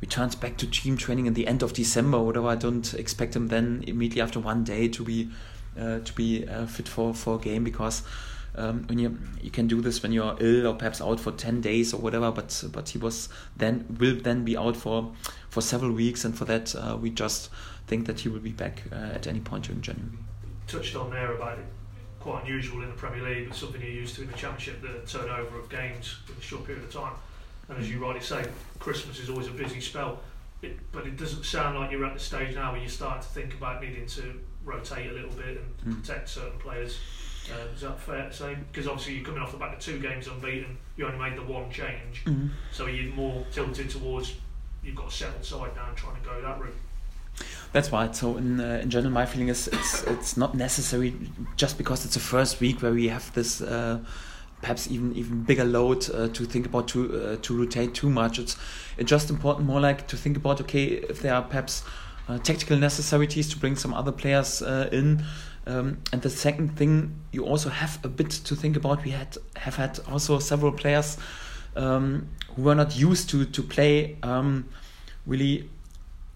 returns 0.00 0.34
back 0.34 0.56
to 0.58 0.66
team 0.66 0.96
training 0.96 1.26
in 1.26 1.34
the 1.34 1.46
end 1.46 1.62
of 1.62 1.72
December 1.72 2.18
or 2.18 2.26
whatever. 2.26 2.48
I 2.48 2.56
don't 2.56 2.92
expect 2.94 3.36
him 3.36 3.48
then 3.48 3.84
immediately 3.86 4.22
after 4.22 4.40
one 4.40 4.64
day 4.64 4.88
to 4.88 5.04
be 5.04 5.28
uh, 5.28 5.59
to 5.76 6.12
be 6.14 6.46
uh, 6.46 6.66
fit 6.66 6.88
for, 6.88 7.14
for 7.14 7.36
a 7.36 7.38
game 7.38 7.64
because 7.64 8.02
um, 8.56 8.84
when 8.88 8.98
you 8.98 9.18
you 9.40 9.50
can 9.50 9.66
do 9.66 9.80
this 9.80 10.02
when 10.02 10.12
you're 10.12 10.36
ill 10.40 10.66
or 10.66 10.74
perhaps 10.74 11.00
out 11.00 11.20
for 11.20 11.32
ten 11.32 11.60
days 11.60 11.94
or 11.94 12.00
whatever. 12.00 12.30
But 12.30 12.64
but 12.72 12.88
he 12.88 12.98
was 12.98 13.28
then 13.56 13.86
will 13.98 14.16
then 14.16 14.44
be 14.44 14.56
out 14.56 14.76
for 14.76 15.12
for 15.48 15.60
several 15.60 15.92
weeks, 15.92 16.24
and 16.24 16.36
for 16.36 16.44
that 16.46 16.74
uh, 16.74 16.96
we 17.00 17.10
just 17.10 17.50
think 17.86 18.06
that 18.06 18.20
he 18.20 18.28
will 18.28 18.40
be 18.40 18.52
back 18.52 18.82
uh, 18.92 19.14
at 19.14 19.26
any 19.26 19.40
point 19.40 19.64
during 19.64 19.82
January. 19.82 20.12
Touched 20.66 20.96
on 20.96 21.10
there 21.10 21.32
about 21.32 21.58
it. 21.58 21.64
Quite 22.20 22.44
unusual 22.44 22.82
in 22.82 22.88
the 22.88 22.94
Premier 22.94 23.22
League, 23.22 23.48
but 23.48 23.56
something 23.56 23.80
you're 23.80 23.90
used 23.90 24.14
to 24.16 24.22
in 24.22 24.28
the 24.30 24.36
Championship, 24.36 24.82
the 24.82 25.00
turnover 25.10 25.58
of 25.58 25.70
games 25.70 26.16
in 26.28 26.36
a 26.36 26.40
short 26.40 26.66
period 26.66 26.84
of 26.84 26.92
time. 26.92 27.14
And 27.68 27.78
as 27.78 27.90
you 27.90 27.98
rightly 27.98 28.20
say, 28.20 28.44
Christmas 28.78 29.18
is 29.20 29.30
always 29.30 29.46
a 29.46 29.52
busy 29.52 29.80
spell. 29.80 30.20
It, 30.60 30.78
but 30.92 31.06
it 31.06 31.16
doesn't 31.16 31.44
sound 31.44 31.78
like 31.78 31.90
you're 31.90 32.04
at 32.04 32.12
the 32.12 32.20
stage 32.20 32.54
now 32.54 32.72
where 32.72 32.82
you 32.82 32.88
start 32.88 33.22
to 33.22 33.28
think 33.28 33.54
about 33.54 33.80
needing 33.80 34.06
to 34.06 34.38
rotate 34.70 35.10
a 35.10 35.14
little 35.14 35.30
bit 35.30 35.60
and 35.60 35.94
mm. 35.94 36.00
protect 36.00 36.28
certain 36.28 36.58
players. 36.58 36.98
Uh, 37.50 37.74
is 37.74 37.80
that 37.80 37.98
fair 37.98 38.28
to 38.28 38.32
say? 38.32 38.56
Because 38.70 38.86
obviously 38.86 39.14
you're 39.14 39.24
coming 39.24 39.42
off 39.42 39.50
the 39.50 39.58
back 39.58 39.74
of 39.74 39.80
two 39.80 39.98
games 39.98 40.28
unbeaten. 40.28 40.78
You 40.96 41.06
only 41.06 41.18
made 41.18 41.36
the 41.36 41.42
one 41.42 41.70
change, 41.70 42.22
mm-hmm. 42.24 42.48
so 42.70 42.86
you're 42.86 43.12
more 43.14 43.44
tilted 43.50 43.90
towards 43.90 44.34
you've 44.82 44.96
got 44.96 45.08
a 45.08 45.10
settled 45.10 45.44
side 45.44 45.70
now 45.76 45.88
and 45.88 45.96
trying 45.96 46.20
to 46.20 46.28
go 46.28 46.40
that 46.40 46.60
route. 46.60 46.74
That's 47.72 47.92
right. 47.92 48.14
So 48.14 48.36
in 48.36 48.60
uh, 48.60 48.80
in 48.82 48.90
general, 48.90 49.12
my 49.12 49.26
feeling 49.26 49.48
is 49.48 49.68
it's 49.68 50.02
it's 50.04 50.36
not 50.36 50.54
necessary 50.54 51.14
just 51.56 51.78
because 51.78 52.04
it's 52.04 52.14
the 52.14 52.20
first 52.20 52.60
week 52.60 52.82
where 52.82 52.92
we 52.92 53.08
have 53.08 53.32
this. 53.34 53.60
Uh, 53.60 54.00
perhaps 54.60 54.90
even 54.90 55.14
even 55.16 55.42
bigger 55.42 55.64
load 55.64 56.10
uh, 56.10 56.28
to 56.28 56.44
think 56.44 56.66
about 56.66 56.86
to 56.88 57.00
uh, 57.16 57.36
to 57.40 57.58
rotate 57.58 57.94
too 57.94 58.10
much. 58.10 58.38
It's 58.38 58.56
it's 58.98 59.08
just 59.08 59.30
important 59.30 59.66
more 59.66 59.80
like 59.80 60.06
to 60.08 60.16
think 60.16 60.36
about 60.36 60.60
okay 60.60 60.84
if 60.84 61.22
there 61.22 61.34
are 61.34 61.42
perhaps 61.42 61.82
tactical 62.38 62.76
necessities 62.76 63.48
to 63.50 63.58
bring 63.58 63.76
some 63.76 63.94
other 63.94 64.12
players 64.12 64.62
uh, 64.62 64.88
in. 64.92 65.24
Um, 65.66 65.98
and 66.12 66.22
the 66.22 66.30
second 66.30 66.76
thing 66.76 67.14
you 67.32 67.44
also 67.44 67.68
have 67.68 67.98
a 68.04 68.08
bit 68.08 68.30
to 68.30 68.56
think 68.56 68.76
about. 68.76 69.04
We 69.04 69.10
had 69.10 69.36
have 69.56 69.76
had 69.76 70.00
also 70.10 70.38
several 70.38 70.72
players 70.72 71.18
um, 71.76 72.28
who 72.56 72.62
were 72.62 72.74
not 72.74 72.96
used 72.96 73.30
to 73.30 73.44
to 73.44 73.62
play 73.62 74.16
um, 74.22 74.68
really 75.26 75.68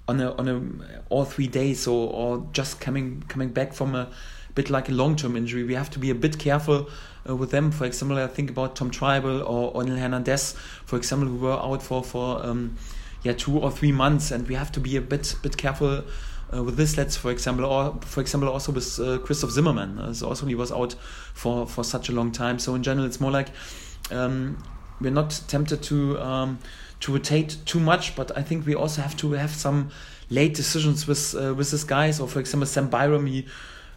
on 0.07 0.21
a 0.21 0.33
on 0.35 0.49
a 0.49 0.61
all 1.09 1.25
three 1.25 1.49
days 1.49 1.87
or 1.87 2.13
or 2.13 2.47
just 2.53 2.81
coming 2.81 3.25
coming 3.29 3.49
back 3.49 3.73
from 3.73 3.95
a 3.95 4.11
bit 4.55 4.71
like 4.71 4.89
a 4.89 4.93
long 4.93 5.17
term 5.17 5.37
injury. 5.37 5.65
We 5.65 5.75
have 5.75 5.91
to 5.91 5.99
be 5.99 6.11
a 6.11 6.15
bit 6.15 6.39
careful 6.39 6.89
uh, 7.29 7.35
with 7.35 7.51
them. 7.51 7.71
For 7.71 7.85
example, 7.85 8.19
I 8.19 8.27
think 8.27 8.51
about 8.51 8.77
Tom 8.77 8.91
Trybull 8.91 9.49
or 9.49 9.73
Onel 9.73 9.99
Hernandez, 9.99 10.53
for 10.85 10.97
example, 10.97 11.29
who 11.29 11.37
were 11.37 11.53
out 11.53 11.83
for 11.83 12.03
for 12.05 12.45
um, 12.45 12.77
yeah 13.25 13.33
two 13.33 13.59
or 13.59 13.71
three 13.71 13.93
months, 13.93 14.31
and 14.31 14.47
we 14.49 14.55
have 14.55 14.71
to 14.73 14.81
be 14.81 14.97
a 14.97 15.01
bit 15.01 15.35
bit 15.43 15.57
careful. 15.57 16.05
Uh, 16.55 16.63
with 16.63 16.77
this, 16.77 16.97
let's 16.97 17.17
for 17.17 17.33
example, 17.33 17.65
or 17.65 17.99
for 18.03 18.21
example, 18.21 18.49
also 18.49 18.71
with 18.71 19.01
uh, 19.01 19.19
Christoph 19.19 19.51
Zimmermann 19.51 19.99
uh, 19.99 20.13
so 20.13 20.29
also 20.29 20.47
he 20.47 20.55
was 20.55 20.71
out 20.71 20.95
for 21.33 21.67
for 21.67 21.83
such 21.83 22.09
a 22.09 22.13
long 22.13 22.31
time. 22.31 22.59
So 22.59 22.75
in 22.77 22.83
general, 22.83 23.07
it's 23.07 23.21
more 23.21 23.33
like 23.33 23.49
um, 24.13 24.63
we're 25.01 25.11
not 25.11 25.41
tempted 25.49 25.83
to 25.85 26.21
um, 26.21 26.59
to 27.01 27.13
rotate 27.13 27.57
too 27.65 27.81
much, 27.81 28.15
but 28.15 28.37
I 28.37 28.43
think 28.43 28.67
we 28.67 28.75
also 28.75 29.03
have 29.03 29.17
to 29.17 29.33
have 29.33 29.51
some 29.51 29.91
late 30.31 30.55
decisions 30.55 31.07
with 31.07 31.35
uh, 31.35 31.55
with 31.55 31.71
this 31.71 31.85
guy. 31.85 32.11
So 32.13 32.27
for 32.27 32.41
example, 32.41 32.67
Sam 32.67 32.89
Byram, 32.89 33.27
he 33.27 33.47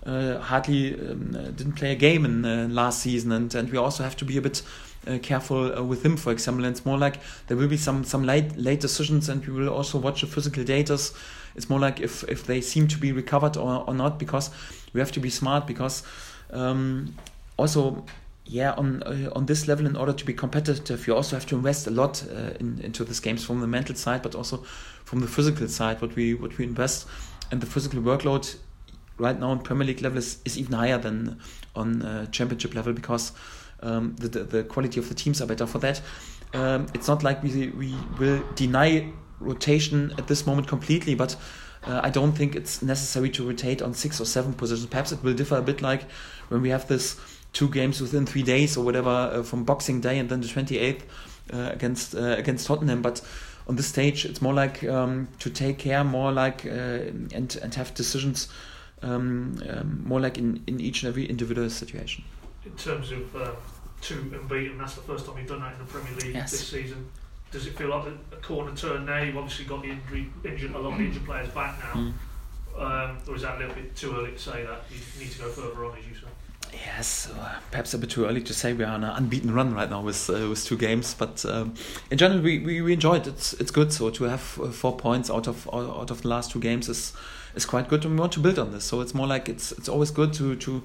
uh, 0.06 0.40
hardly 0.40 0.94
um, 1.00 1.32
didn't 1.56 1.74
play 1.74 1.92
a 1.92 1.96
game 1.96 2.26
in 2.26 2.46
uh, 2.46 2.68
last 2.70 3.02
season, 3.02 3.32
and 3.32 3.54
and 3.54 3.72
we 3.72 3.78
also 3.78 4.04
have 4.04 4.16
to 4.18 4.26
be 4.26 4.38
a 4.38 4.42
bit. 4.42 4.62
Uh, 5.08 5.18
careful 5.20 5.78
uh, 5.78 5.82
with 5.82 6.04
him, 6.04 6.18
for 6.18 6.32
example, 6.32 6.66
and 6.66 6.76
it's 6.76 6.86
more 6.86 6.98
like 6.98 7.20
there 7.48 7.56
will 7.56 7.68
be 7.68 7.78
some 7.78 8.04
some 8.04 8.26
late 8.26 8.58
late 8.58 8.82
decisions, 8.82 9.30
and 9.30 9.46
we 9.46 9.54
will 9.54 9.70
also 9.70 9.98
watch 9.98 10.22
the 10.22 10.28
physical 10.28 10.64
data. 10.64 10.94
It's 11.56 11.70
more 11.70 11.80
like 11.80 12.02
if 12.02 12.24
if 12.24 12.46
they 12.46 12.62
seem 12.62 12.88
to 12.90 12.98
be 12.98 13.12
recovered 13.12 13.56
or, 13.56 13.86
or 13.88 13.94
not, 13.94 14.20
because 14.20 14.52
we 14.94 15.00
have 15.00 15.12
to 15.14 15.20
be 15.20 15.30
smart. 15.30 15.66
Because 15.66 16.04
um, 16.52 17.16
also 17.56 18.04
yeah, 18.46 18.74
on 18.74 19.04
uh, 19.04 19.30
on 19.34 19.46
this 19.46 19.68
level, 19.68 19.86
in 19.86 19.96
order 19.96 20.14
to 20.14 20.26
be 20.26 20.34
competitive, 20.34 21.08
you 21.08 21.16
also 21.16 21.36
have 21.36 21.46
to 21.46 21.56
invest 21.56 21.88
a 21.88 21.92
lot 21.92 22.24
uh, 22.30 22.52
in, 22.60 22.80
into 22.84 23.04
these 23.06 23.22
games 23.22 23.46
from 23.46 23.62
the 23.62 23.68
mental 23.68 23.96
side, 23.96 24.22
but 24.22 24.36
also 24.36 24.58
from 25.06 25.22
the 25.22 25.28
physical 25.28 25.68
side. 25.68 26.02
What 26.02 26.16
we 26.16 26.34
what 26.34 26.58
we 26.58 26.66
invest, 26.66 27.08
and 27.52 27.62
the 27.62 27.68
physical 27.68 28.02
workload 28.02 28.58
right 29.18 29.40
now 29.40 29.50
on 29.50 29.60
Premier 29.60 29.88
League 29.88 30.02
level 30.02 30.18
is, 30.18 30.40
is 30.46 30.58
even 30.58 30.74
higher 30.74 30.98
than 30.98 31.40
on 31.76 32.02
uh, 32.02 32.26
Championship 32.28 32.76
level 32.76 32.94
because 32.94 33.32
um, 33.82 34.16
the, 34.18 34.28
the, 34.28 34.44
the 34.44 34.64
quality 34.64 35.00
of 35.00 35.10
the 35.10 35.16
teams 35.16 35.42
are 35.42 35.46
better. 35.46 35.66
For 35.66 35.80
that, 35.80 36.02
um, 36.54 36.88
it's 36.94 37.08
not 37.08 37.24
like 37.24 37.44
we 37.44 37.70
we 37.70 37.96
will 38.20 38.44
deny 38.56 39.10
rotation 39.40 40.14
at 40.18 40.28
this 40.28 40.46
moment 40.46 40.68
completely, 40.68 41.16
but. 41.16 41.36
Uh, 41.86 42.02
I 42.04 42.10
don't 42.10 42.34
think 42.34 42.56
it's 42.56 42.82
necessary 42.82 43.30
to 43.30 43.48
rotate 43.48 43.82
on 43.82 43.94
six 43.94 44.20
or 44.20 44.26
seven 44.26 44.52
positions. 44.52 44.90
Perhaps 44.90 45.14
it 45.14 45.24
will 45.24 45.36
differ 45.36 45.58
a 45.58 45.62
bit 45.62 45.82
like 45.82 46.02
when 46.50 46.62
we 46.62 46.70
have 46.70 46.88
this 46.88 47.16
two 47.54 47.70
games 47.70 48.02
within 48.02 48.26
three 48.26 48.44
days 48.44 48.76
or 48.76 48.84
whatever 48.84 49.10
uh, 49.10 49.44
from 49.44 49.64
Boxing 49.64 50.02
Day 50.02 50.20
and 50.20 50.28
then 50.30 50.42
the 50.42 50.48
28th 50.48 51.02
uh, 51.54 51.72
against 51.72 52.16
uh, 52.16 52.36
against 52.38 52.68
Tottenham. 52.68 53.02
But 53.02 53.22
on 53.68 53.76
this 53.76 53.88
stage, 53.88 54.26
it's 54.26 54.42
more 54.42 54.54
like 54.54 54.84
um, 54.84 55.28
to 55.40 55.50
take 55.50 55.78
care, 55.78 56.04
more 56.04 56.32
like 56.32 56.66
uh, 56.66 56.70
and 57.34 57.56
and 57.62 57.74
have 57.76 57.94
decisions 57.94 58.50
um, 59.02 59.62
um, 59.70 60.04
more 60.06 60.20
like 60.20 60.38
in, 60.38 60.64
in 60.68 60.80
each 60.80 61.04
and 61.04 61.10
every 61.10 61.26
individual 61.26 61.70
situation. 61.70 62.24
In 62.68 62.76
terms 62.78 63.12
of 63.12 63.36
uh, 63.36 63.52
two 64.02 64.32
unbeaten, 64.34 64.78
that's 64.78 64.96
the 64.96 65.02
first 65.02 65.26
time 65.26 65.38
you've 65.38 65.48
done 65.48 65.62
that 65.62 65.74
in 65.74 65.80
the 65.80 65.86
Premier 65.86 66.14
League 66.18 66.36
Yes. 66.36 66.52
this 66.52 66.68
season. 66.68 67.10
Does 67.52 67.66
it 67.66 67.78
feel 67.78 67.90
like 67.90 68.08
a, 68.08 68.36
a 68.36 68.40
corner 68.42 68.76
turn 68.76 69.06
now? 69.06 69.22
You've 69.22 69.38
obviously 69.38 69.66
got 69.66 69.82
the 69.82 69.90
injury, 69.90 70.28
injured, 70.44 70.72
a 70.76 70.80
lot 70.80 70.94
of 70.94 70.98
the 71.00 71.06
injured 71.06 71.26
players 71.26 71.50
back 71.50 71.80
now. 71.80 71.94
Mm. 71.94 72.14
Um, 72.78 73.18
or 73.28 73.36
is 73.36 73.42
that 73.42 73.56
a 73.56 73.60
little 73.60 73.74
bit 73.74 73.96
too 73.96 74.16
early 74.16 74.34
to 74.34 74.38
say 74.40 74.64
that? 74.66 74.84
You 74.92 74.98
need 75.24 75.32
to 75.32 75.40
go 75.40 75.50
further 75.50 75.86
on, 75.86 75.98
as 75.98 76.06
you 76.06 76.14
say. 76.14 76.28
Yes, 76.74 77.32
uh, 77.34 77.60
perhaps 77.72 77.94
a 77.94 77.98
bit 77.98 78.10
too 78.10 78.26
early 78.26 78.42
to 78.42 78.54
say 78.54 78.74
we 78.74 78.84
are 78.84 78.94
on 78.94 79.04
an 79.04 79.16
unbeaten 79.16 79.54
run 79.54 79.74
right 79.74 79.90
now 79.90 80.02
with 80.02 80.30
uh, 80.30 80.50
with 80.50 80.66
two 80.66 80.78
games, 80.78 81.16
but 81.18 81.46
um, 81.46 81.74
in 82.12 82.18
general 82.18 82.42
we, 82.42 82.60
we, 82.60 82.82
we 82.82 82.92
enjoyed 82.94 83.26
it. 83.26 83.30
It's 83.30 83.54
it's 83.54 83.72
good. 83.72 83.94
So 83.94 84.10
to 84.10 84.26
have 84.26 84.60
uh, 84.62 84.68
four 84.72 84.98
points 84.98 85.30
out 85.32 85.48
of 85.48 85.68
out 85.74 86.12
of 86.12 86.22
the 86.24 86.28
last 86.28 86.52
two 86.52 86.60
games 86.60 86.90
is 86.90 87.14
is 87.56 87.66
quite 87.66 87.88
good, 87.88 88.04
and 88.04 88.16
we 88.16 88.20
want 88.20 88.34
to 88.34 88.42
build 88.42 88.60
on 88.60 88.72
this. 88.74 88.84
So 88.84 89.00
it's 89.00 89.14
more 89.14 89.28
like 89.28 89.48
it's 89.48 89.72
it's 89.72 89.88
always 89.88 90.12
good 90.12 90.34
to 90.34 90.58
to 90.58 90.84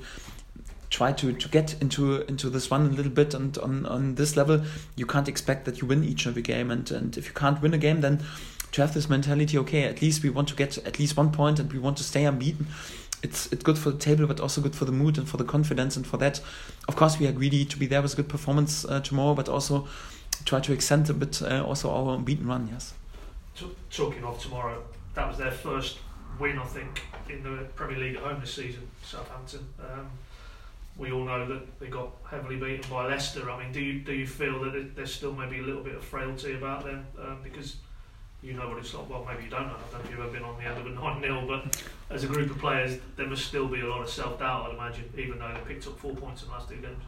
try 0.93 1.11
to, 1.11 1.33
to 1.33 1.49
get 1.49 1.75
into 1.81 2.21
into 2.23 2.51
this 2.51 2.71
one 2.71 2.87
a 2.87 2.91
little 2.91 3.11
bit 3.11 3.33
and 3.33 3.57
on, 3.59 3.87
on 3.87 4.15
this 4.17 4.37
level 4.37 4.63
you 4.95 5.07
can't 5.07 5.27
expect 5.27 5.65
that 5.65 5.81
you 5.81 5.89
win 5.89 6.05
each 6.05 6.27
and 6.27 6.33
every 6.33 6.43
game. 6.43 6.71
And, 6.71 6.89
and 6.91 7.17
if 7.17 7.27
you 7.27 7.33
can't 7.33 7.61
win 7.63 7.75
a 7.75 7.79
game 7.79 8.03
then 8.03 8.23
to 8.73 8.83
have 8.83 8.95
this 8.95 9.09
mentality 9.09 9.59
okay 9.59 9.85
at 9.85 10.03
least 10.03 10.23
we 10.23 10.31
want 10.31 10.49
to 10.49 10.55
get 10.55 10.79
at 10.79 10.99
least 10.99 11.17
one 11.17 11.33
point 11.33 11.59
and 11.59 11.73
we 11.73 11.79
want 11.79 11.97
to 11.97 12.05
stay 12.05 12.25
unbeaten 12.25 12.67
it's 13.23 13.51
it's 13.53 13.63
good 13.63 13.79
for 13.79 13.91
the 13.91 13.99
table 13.99 14.27
but 14.27 14.39
also 14.39 14.61
good 14.61 14.77
for 14.77 14.85
the 14.85 14.93
mood 14.93 15.17
and 15.17 15.29
for 15.29 15.39
the 15.39 15.45
confidence 15.45 15.97
and 15.97 16.07
for 16.07 16.19
that. 16.19 16.41
Of 16.89 16.97
course 16.97 17.19
we 17.19 17.27
are 17.27 17.33
greedy 17.33 17.65
to 17.65 17.79
be 17.79 17.87
there 17.87 18.03
with 18.03 18.13
a 18.13 18.17
good 18.17 18.29
performance 18.29 18.85
uh, 18.85 19.01
tomorrow 19.01 19.35
but 19.35 19.49
also 19.49 19.89
try 20.45 20.61
to 20.61 20.73
extend 20.73 21.09
a 21.09 21.15
bit 21.15 21.41
uh, 21.43 21.65
also 21.65 21.91
our 21.91 22.15
unbeaten 22.15 22.47
run 22.47 22.69
yes. 22.71 22.95
Talking 23.91 24.25
of 24.25 24.43
tomorrow, 24.43 24.83
that 25.15 25.29
was 25.29 25.37
their 25.37 25.51
first 25.51 25.99
win, 26.39 26.59
I 26.59 26.65
think, 26.65 27.03
in 27.29 27.43
the 27.43 27.65
Premier 27.77 27.99
League 27.99 28.17
at 28.17 28.23
home 28.23 28.41
this 28.41 28.55
season, 28.55 28.89
Southampton. 29.03 29.67
Um, 29.79 30.11
we 30.97 31.11
all 31.11 31.25
know 31.25 31.47
that 31.47 31.81
they 31.81 31.87
got 31.87 32.11
heavily 32.29 32.57
beaten 32.57 32.91
by 32.91 33.07
Leicester. 33.07 33.51
I 33.51 33.63
mean, 33.63 33.73
do 33.73 33.81
you 33.81 34.01
do 34.01 34.13
you 34.13 34.27
feel 34.27 34.63
that 34.65 34.95
there's 34.95 35.15
still 35.15 35.33
maybe 35.33 35.59
a 35.59 35.63
little 35.63 35.83
bit 35.83 35.95
of 35.95 36.05
frailty 36.05 36.55
about 36.55 36.85
them 36.85 37.07
um, 37.19 37.39
because 37.43 37.77
you 38.43 38.55
know 38.55 38.69
what 38.69 38.79
it's 38.79 38.93
like? 38.93 39.09
Well, 39.09 39.27
maybe 39.27 39.45
you 39.45 39.51
don't 39.51 39.69
know. 39.69 39.75
I 39.75 39.93
don't 39.93 39.93
know 39.93 40.05
if 40.05 40.11
you've 40.11 40.21
ever 40.21 40.33
been 40.33 40.43
on 40.43 40.57
the 40.59 40.65
end 40.65 40.79
of 40.79 40.87
a 40.87 40.91
nine 40.95 41.21
0 41.23 41.47
but 41.47 41.83
as 42.11 42.25
a 42.25 42.27
group 42.27 42.51
of 42.51 42.59
players, 42.59 42.99
there 43.17 43.27
must 43.27 43.47
still 43.47 43.69
be 43.69 43.81
a 43.81 43.87
lot 43.87 44.03
of 44.03 44.09
self 44.09 44.39
doubt. 44.39 44.71
I'd 44.71 44.75
imagine, 44.75 45.13
even 45.17 45.39
though 45.39 45.53
they 45.55 45.75
picked 45.75 45.87
up 45.87 45.99
four 45.99 46.15
points 46.15 46.43
in 46.43 46.49
the 46.49 46.55
last 46.55 46.69
two 46.69 46.77
games. 46.77 47.03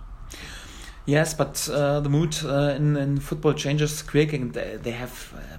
Yes, 1.07 1.35
but 1.35 1.69
uh, 1.71 2.01
the 2.01 2.09
mood 2.09 2.35
uh, 2.45 2.75
in, 2.77 2.97
in 2.97 3.21
football 3.21 3.53
changes 3.53 4.03
quick, 4.03 4.33
and 4.33 4.55
they, 4.55 4.79
they 4.81 4.93
have 4.93 5.35
uh, 5.37 5.59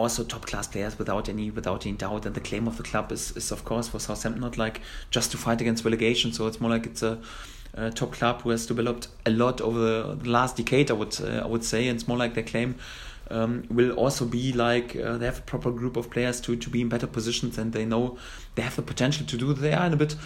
also 0.00 0.24
top 0.24 0.46
class 0.46 0.66
players 0.66 0.98
without 0.98 1.28
any 1.28 1.50
without 1.50 1.86
any 1.86 1.96
doubt. 1.96 2.26
And 2.26 2.34
the 2.34 2.40
claim 2.40 2.66
of 2.66 2.76
the 2.76 2.82
club 2.82 3.12
is, 3.12 3.36
is 3.36 3.52
of 3.52 3.64
course 3.64 3.88
for 3.88 3.98
Southampton 3.98 4.40
not 4.40 4.58
like 4.58 4.80
just 5.10 5.30
to 5.32 5.36
fight 5.36 5.60
against 5.60 5.84
relegation. 5.84 6.32
So 6.32 6.46
it's 6.46 6.60
more 6.60 6.70
like 6.70 6.86
it's 6.86 7.02
a, 7.02 7.18
a 7.74 7.90
top 7.90 8.12
club 8.12 8.42
who 8.42 8.50
has 8.50 8.66
developed 8.66 9.08
a 9.26 9.30
lot 9.30 9.60
over 9.60 9.78
the, 10.14 10.28
last 10.28 10.56
decade. 10.56 10.90
I 10.90 10.94
would 10.94 11.20
uh, 11.20 11.42
I 11.44 11.46
would 11.46 11.64
say, 11.64 11.88
and 11.88 11.98
it's 11.98 12.08
more 12.08 12.18
like 12.18 12.34
their 12.34 12.44
claim. 12.44 12.76
Um, 13.32 13.62
will 13.70 13.92
also 13.92 14.24
be 14.24 14.52
like 14.52 14.96
uh, 14.96 15.16
they 15.16 15.26
have 15.26 15.38
a 15.38 15.42
proper 15.42 15.70
group 15.70 15.96
of 15.96 16.10
players 16.10 16.40
to, 16.40 16.56
to 16.56 16.68
be 16.68 16.80
in 16.80 16.88
better 16.88 17.06
positions 17.06 17.58
and 17.58 17.72
they 17.72 17.84
know 17.84 18.18
they 18.56 18.62
have 18.62 18.74
the 18.74 18.82
potential 18.82 19.24
to 19.24 19.36
do. 19.36 19.52
They 19.54 19.72
are 19.72 19.86
in 19.86 19.92
a 19.92 19.96
bit 19.96 20.16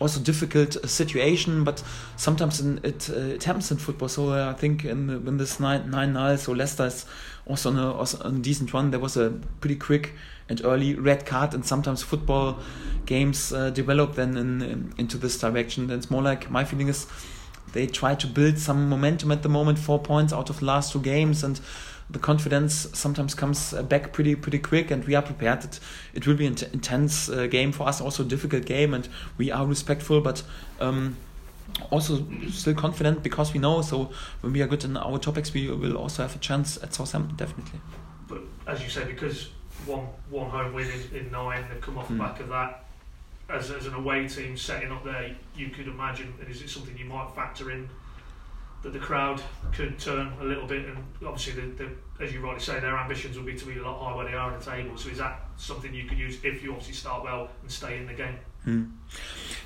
also 0.00 0.20
difficult 0.20 0.88
situation, 0.88 1.64
but 1.64 1.82
sometimes 2.16 2.60
it 2.60 3.10
uh, 3.10 3.34
it 3.34 3.44
happens 3.44 3.70
in 3.70 3.78
football. 3.78 4.08
So 4.08 4.30
uh, 4.30 4.50
I 4.50 4.54
think 4.54 4.84
in, 4.84 5.10
in 5.10 5.36
this 5.36 5.60
nine 5.60 5.90
nine 5.90 6.12
nil, 6.12 6.36
so 6.36 6.52
Leicester 6.52 6.86
is 6.86 7.06
also 7.46 7.70
on 7.70 7.78
a, 7.78 7.92
also 7.92 8.18
on 8.24 8.36
a 8.36 8.38
decent 8.38 8.72
run. 8.72 8.90
There 8.90 9.00
was 9.00 9.16
a 9.16 9.30
pretty 9.60 9.76
quick 9.76 10.12
and 10.48 10.60
early 10.64 10.94
red 10.94 11.24
card, 11.24 11.54
and 11.54 11.64
sometimes 11.64 12.02
football 12.02 12.58
games 13.06 13.52
uh, 13.52 13.70
develop 13.70 14.14
then 14.14 14.36
in, 14.36 14.62
in, 14.62 14.92
into 14.98 15.18
this 15.18 15.38
direction. 15.38 15.84
And 15.84 15.92
it's 15.92 16.10
more 16.10 16.22
like 16.22 16.50
my 16.50 16.64
feeling 16.64 16.88
is 16.88 17.06
they 17.72 17.86
try 17.86 18.14
to 18.14 18.26
build 18.26 18.58
some 18.58 18.88
momentum 18.88 19.32
at 19.32 19.42
the 19.42 19.48
moment. 19.48 19.78
Four 19.78 20.00
points 20.00 20.32
out 20.32 20.50
of 20.50 20.58
the 20.58 20.66
last 20.66 20.92
two 20.92 21.00
games, 21.00 21.44
and 21.44 21.60
the 22.10 22.18
confidence 22.18 22.86
sometimes 22.92 23.34
comes 23.34 23.72
uh, 23.72 23.82
back 23.82 24.12
pretty 24.12 24.34
pretty 24.34 24.58
quick, 24.58 24.90
and 24.90 25.04
we 25.04 25.14
are 25.14 25.22
prepared. 25.22 25.64
It, 25.64 25.80
it 26.14 26.26
will 26.26 26.36
be 26.36 26.46
an 26.46 26.56
intense 26.72 27.28
uh, 27.28 27.46
game 27.46 27.72
for 27.72 27.88
us, 27.88 28.00
also 28.00 28.22
a 28.22 28.26
difficult 28.26 28.64
game, 28.66 28.94
and 28.94 29.08
we 29.38 29.50
are 29.50 29.66
respectful, 29.66 30.20
but. 30.20 30.42
Um, 30.80 31.16
also 31.90 32.24
still 32.50 32.74
confident 32.74 33.22
because 33.22 33.52
we 33.52 33.58
know 33.58 33.82
so 33.82 34.10
when 34.42 34.52
we 34.52 34.62
are 34.62 34.66
good 34.68 34.84
in 34.84 34.96
our 34.96 35.18
topics 35.18 35.52
we 35.52 35.68
will 35.68 35.96
also 35.96 36.22
have 36.22 36.36
a 36.36 36.38
chance 36.38 36.80
at 36.84 36.94
Southampton 36.94 37.34
definitely 37.36 37.80
But 38.28 38.42
as 38.68 38.80
you 38.82 38.88
say, 38.88 39.04
because 39.04 39.48
one 39.86 40.06
one 40.30 40.50
home 40.50 40.72
win 40.74 40.86
in, 40.88 41.16
in 41.26 41.32
nine, 41.32 41.64
they've 41.68 41.80
come 41.80 41.98
off 41.98 42.06
the 42.08 42.14
Mm. 42.14 42.18
back 42.18 42.38
of 42.40 42.48
that. 42.50 42.84
As, 43.48 43.70
as 43.70 43.86
an 43.86 43.94
away 43.94 44.28
team 44.28 44.56
setting 44.56 44.92
up 44.92 45.04
there, 45.04 45.34
you 45.56 45.70
could 45.70 45.88
imagine, 45.88 46.32
and 46.40 46.48
is 46.48 46.62
it 46.62 46.70
something 46.70 46.96
you 46.96 47.06
might 47.06 47.28
factor 47.34 47.70
in 47.70 47.88
that 48.84 48.92
the 48.92 48.98
crowd 48.98 49.42
could 49.72 49.98
turn 49.98 50.32
a 50.40 50.44
little 50.44 50.66
bit? 50.66 50.84
And 50.86 50.98
obviously, 51.26 51.60
the, 51.60 51.84
the, 51.84 52.24
as 52.24 52.32
you 52.32 52.40
rightly 52.40 52.60
say, 52.60 52.78
their 52.78 52.96
ambitions 52.96 53.36
would 53.36 53.46
be 53.46 53.56
to 53.56 53.66
be 53.66 53.78
a 53.78 53.82
lot 53.82 53.98
higher 53.98 54.16
where 54.16 54.26
they 54.26 54.34
are 54.34 54.52
in 54.52 54.58
the 54.60 54.64
table. 54.64 54.96
So 54.96 55.08
is 55.08 55.18
that 55.18 55.40
something 55.56 55.92
you 55.92 56.04
could 56.04 56.18
use 56.18 56.38
if 56.44 56.62
you 56.62 56.70
obviously 56.70 56.94
start 56.94 57.24
well 57.24 57.48
and 57.62 57.70
stay 57.70 57.96
in 57.96 58.06
the 58.06 58.14
game? 58.14 58.36
Hmm. 58.64 58.84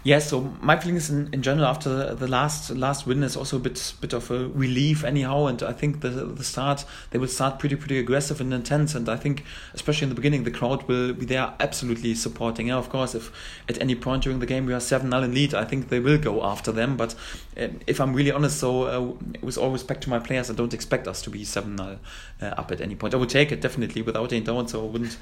Yeah, 0.04 0.20
so 0.20 0.40
my 0.60 0.76
feeling 0.78 0.96
is 0.96 1.10
in, 1.10 1.28
in 1.32 1.42
general 1.42 1.66
after 1.66 2.14
the 2.14 2.28
last 2.28 2.70
last 2.70 3.06
win 3.06 3.22
is 3.24 3.36
also 3.36 3.56
a 3.56 3.60
bit 3.60 3.94
bit 4.00 4.12
of 4.12 4.30
a 4.30 4.48
relief 4.48 5.02
anyhow, 5.02 5.46
and 5.46 5.60
I 5.62 5.72
think 5.72 6.00
the 6.02 6.08
the 6.08 6.44
start 6.44 6.84
they 7.10 7.18
will 7.18 7.28
start 7.28 7.58
pretty 7.58 7.74
pretty 7.74 7.98
aggressive 7.98 8.40
and 8.40 8.54
intense, 8.54 8.94
and 8.94 9.08
I 9.08 9.16
think 9.16 9.44
especially 9.74 10.04
in 10.04 10.08
the 10.10 10.14
beginning 10.14 10.44
the 10.44 10.52
crowd 10.52 10.84
will 10.84 11.12
be 11.14 11.26
there 11.26 11.52
absolutely 11.58 12.14
supporting. 12.14 12.68
Yeah, 12.68 12.76
of 12.76 12.90
course, 12.90 13.14
if 13.16 13.32
at 13.68 13.80
any 13.82 13.96
point 13.96 14.22
during 14.22 14.38
the 14.38 14.46
game 14.46 14.66
we 14.66 14.72
are 14.72 14.80
seven 14.80 15.10
0 15.10 15.24
in 15.24 15.34
lead, 15.34 15.52
I 15.52 15.64
think 15.64 15.88
they 15.88 16.00
will 16.00 16.18
go 16.18 16.44
after 16.44 16.70
them. 16.70 16.96
But 16.96 17.16
um, 17.60 17.80
if 17.88 18.00
I'm 18.00 18.14
really 18.14 18.30
honest, 18.30 18.60
so 18.60 18.84
uh, 18.84 19.14
with 19.42 19.58
all 19.58 19.72
respect 19.72 20.04
to 20.04 20.10
my 20.10 20.20
players, 20.20 20.48
I 20.48 20.54
don't 20.54 20.74
expect 20.74 21.08
us 21.08 21.22
to 21.22 21.30
be 21.30 21.44
seven 21.44 21.76
0 21.76 21.98
uh, 22.40 22.44
up 22.46 22.70
at 22.70 22.80
any 22.80 22.94
point. 22.94 23.14
I 23.14 23.16
would 23.16 23.30
take 23.30 23.50
it 23.50 23.60
definitely 23.60 24.02
without 24.02 24.32
any 24.32 24.42
doubt, 24.42 24.70
so 24.70 24.86
I 24.86 24.88
wouldn't 24.88 25.16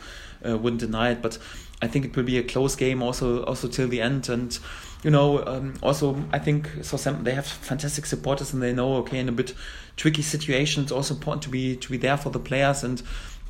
uh, 0.47 0.59
wouldn't 0.59 0.81
deny 0.81 1.13
it, 1.13 1.23
but. 1.23 1.39
I 1.83 1.87
think 1.87 2.05
it 2.05 2.17
will 2.17 2.25
be 2.25 2.39
a 2.39 2.43
close 2.43 2.75
game 2.77 3.03
also 3.03 3.43
also 3.45 3.69
till 3.69 3.89
the 3.89 4.01
end 4.01 4.29
and 4.29 4.59
you 5.03 5.11
know 5.11 5.45
um, 5.47 5.75
also 5.83 6.17
I 6.33 6.39
think 6.39 6.71
Southampton 6.83 7.25
they 7.25 7.35
have 7.35 7.47
fantastic 7.47 8.07
supporters 8.07 8.53
and 8.53 8.63
they 8.63 8.73
know 8.73 8.97
okay 8.97 9.19
in 9.19 9.29
a 9.29 9.33
bit 9.33 9.55
tricky 9.97 10.23
situation 10.23 10.83
it's 10.83 10.93
also 10.93 11.15
important 11.15 11.43
to 11.43 11.51
be 11.51 11.77
to 11.77 11.91
be 11.91 11.99
there 11.99 12.17
for 12.17 12.31
the 12.31 12.41
players 12.41 12.83
and 12.83 13.01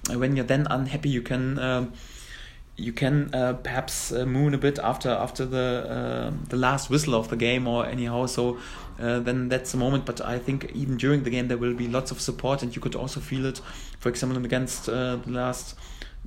when 0.09 0.37
you're 0.37 0.45
then 0.45 0.67
unhappy 0.71 1.09
you 1.09 1.23
can 1.23 1.59
um, 1.59 1.93
you 2.77 2.93
can 2.93 3.35
uh, 3.35 3.55
perhaps 3.55 4.13
uh, 4.13 4.27
moon 4.27 4.53
a 4.53 4.59
bit 4.59 4.79
after 4.79 5.09
after 5.09 5.47
the 5.47 5.87
uh, 5.89 6.45
the 6.49 6.57
last 6.57 6.91
whistle 6.91 7.15
of 7.15 7.29
the 7.29 7.37
game 7.37 7.67
or 7.67 7.87
anyhow. 7.87 8.27
So 8.27 8.59
uh, 9.01 9.21
then 9.21 9.49
that's 9.49 9.73
the 9.73 9.79
moment. 9.79 10.05
But 10.05 10.21
I 10.21 10.39
think 10.39 10.71
even 10.75 10.99
during 10.99 11.23
the 11.23 11.31
game 11.31 11.49
there 11.49 11.57
will 11.57 11.75
be 11.75 11.89
lots 11.89 12.11
of 12.11 12.21
support, 12.21 12.63
and 12.63 12.77
you 12.77 12.83
could 12.83 12.95
also 12.95 13.21
feel 13.21 13.47
it, 13.47 13.61
for 13.99 14.11
example, 14.11 14.45
against 14.45 14.89
uh, 14.89 15.17
the 15.17 15.31
last 15.31 15.75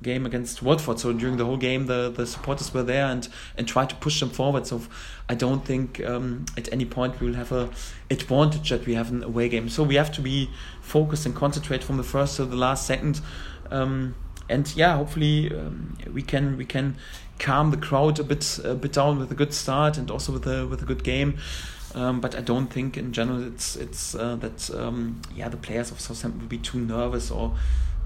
game 0.02 0.26
against 0.26 0.62
Watford. 0.62 0.98
So 0.98 1.12
during 1.12 1.36
the 1.36 1.44
whole 1.44 1.56
game, 1.56 1.86
the, 1.86 2.10
the 2.10 2.26
supporters 2.26 2.72
were 2.72 2.82
there 2.82 3.06
and 3.06 3.28
and 3.56 3.66
tried 3.66 3.90
to 3.90 3.96
push 3.96 4.20
them 4.20 4.30
forward. 4.30 4.66
So 4.66 4.82
I 5.28 5.34
don't 5.34 5.64
think 5.64 6.04
um, 6.04 6.46
at 6.56 6.72
any 6.72 6.84
point 6.84 7.20
we 7.20 7.28
will 7.28 7.36
have 7.36 7.52
a 7.52 7.70
advantage 8.10 8.70
that 8.70 8.86
we 8.86 8.94
have 8.94 9.10
an 9.10 9.22
away 9.22 9.48
game. 9.48 9.68
So 9.68 9.82
we 9.82 9.96
have 9.96 10.12
to 10.12 10.20
be 10.20 10.50
focused 10.80 11.26
and 11.26 11.34
concentrate 11.34 11.84
from 11.84 11.96
the 11.96 12.02
first 12.02 12.36
to 12.36 12.44
the 12.44 12.56
last 12.56 12.86
second. 12.86 13.20
Um, 13.70 14.14
and 14.48 14.74
yeah, 14.74 14.96
hopefully 14.96 15.52
um, 15.54 15.96
we 16.12 16.22
can 16.22 16.56
we 16.56 16.64
can 16.64 16.96
calm 17.38 17.70
the 17.70 17.76
crowd 17.76 18.18
a 18.18 18.24
bit 18.24 18.58
a 18.64 18.74
bit 18.74 18.92
down 18.92 19.18
with 19.18 19.30
a 19.30 19.34
good 19.34 19.54
start 19.54 19.96
and 19.96 20.10
also 20.10 20.32
with 20.32 20.46
a 20.46 20.66
with 20.66 20.82
a 20.82 20.84
good 20.84 21.04
game. 21.04 21.38
Um, 21.94 22.20
but 22.20 22.36
I 22.36 22.40
don't 22.40 22.68
think 22.68 22.96
in 22.96 23.12
general 23.12 23.42
it's 23.46 23.76
it's 23.76 24.14
uh, 24.14 24.36
that 24.36 24.70
um, 24.74 25.20
yeah 25.34 25.48
the 25.48 25.56
players 25.56 25.90
of 25.90 26.00
Southampton 26.00 26.40
will 26.40 26.48
be 26.48 26.58
too 26.58 26.78
nervous 26.78 27.30
or 27.30 27.56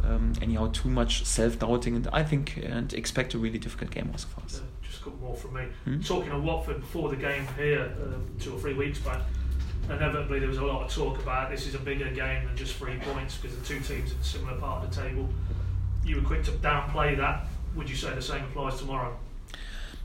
um, 0.09 0.33
anyhow 0.43 0.71
too 0.73 0.89
much 0.89 1.25
self 1.25 1.59
doubting. 1.59 1.97
And 1.97 2.09
I 2.13 2.23
think 2.23 2.57
and 2.57 2.93
expect 2.93 3.35
a 3.35 3.39
really 3.39 3.59
difficult 3.59 3.91
game 3.91 4.11
also 4.13 4.29
for 4.29 4.43
us. 4.45 4.61
Uh, 4.61 4.65
just 4.83 5.05
got 5.05 5.19
more 5.21 5.37
from 5.37 5.55
me. 5.55 5.65
Hmm? 5.85 6.01
Talking 6.01 6.33
of 6.33 6.45
Watford 6.45 6.81
before 6.81 7.09
the 7.09 7.17
game 7.17 7.47
here, 7.57 7.93
uh, 8.01 8.17
two 8.43 8.55
or 8.55 8.59
three 8.59 8.75
weeks 8.75 8.99
back, 8.99 9.21
inevitably 9.89 10.39
there 10.39 10.49
was 10.49 10.59
a 10.59 10.65
lot 10.65 10.85
of 10.85 10.93
talk 10.93 11.19
about 11.23 11.51
this 11.51 11.67
is 11.67 11.75
a 11.75 11.79
bigger 11.79 12.11
game 12.11 12.47
than 12.47 12.57
just 12.57 12.75
three 12.75 12.97
points 12.99 13.37
because 13.37 13.57
the 13.57 13.65
two 13.65 13.81
teams 13.81 14.13
in 14.13 14.19
a 14.19 14.25
similar 14.25 14.57
part 14.59 14.85
of 14.85 14.95
the 14.95 15.03
table. 15.03 15.29
You 16.05 16.17
were 16.17 16.23
quick 16.23 16.45
to 16.45 16.51
downplay 16.53 17.17
that. 17.17 17.47
Would 17.77 17.89
you 17.89 17.97
say 17.97 18.15
the 18.15 18.23
same 18.23 18.45
applies 18.45 18.79
tomorrow? 18.79 19.17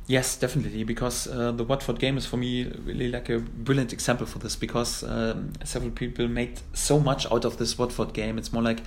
Yes, 0.10 0.38
definitely, 0.38 0.84
because 0.84 1.28
uh, 1.28 1.52
the 1.52 1.64
Watford 1.64 2.00
game 2.00 2.18
is 2.18 2.26
for 2.26 2.38
me 2.38 2.64
really 2.84 3.12
like 3.12 3.30
a 3.30 3.38
brilliant 3.38 3.94
example 3.94 4.26
for 4.26 4.40
this. 4.40 4.56
Because 4.56 5.04
um, 5.04 5.54
several 5.64 5.92
people 5.92 6.28
made 6.28 6.62
so 6.74 7.00
much 7.00 7.32
out 7.32 7.46
of 7.46 7.58
this 7.58 7.78
Watford 7.78 8.14
game. 8.14 8.40
It's 8.40 8.52
more 8.52 8.64
like 8.64 8.82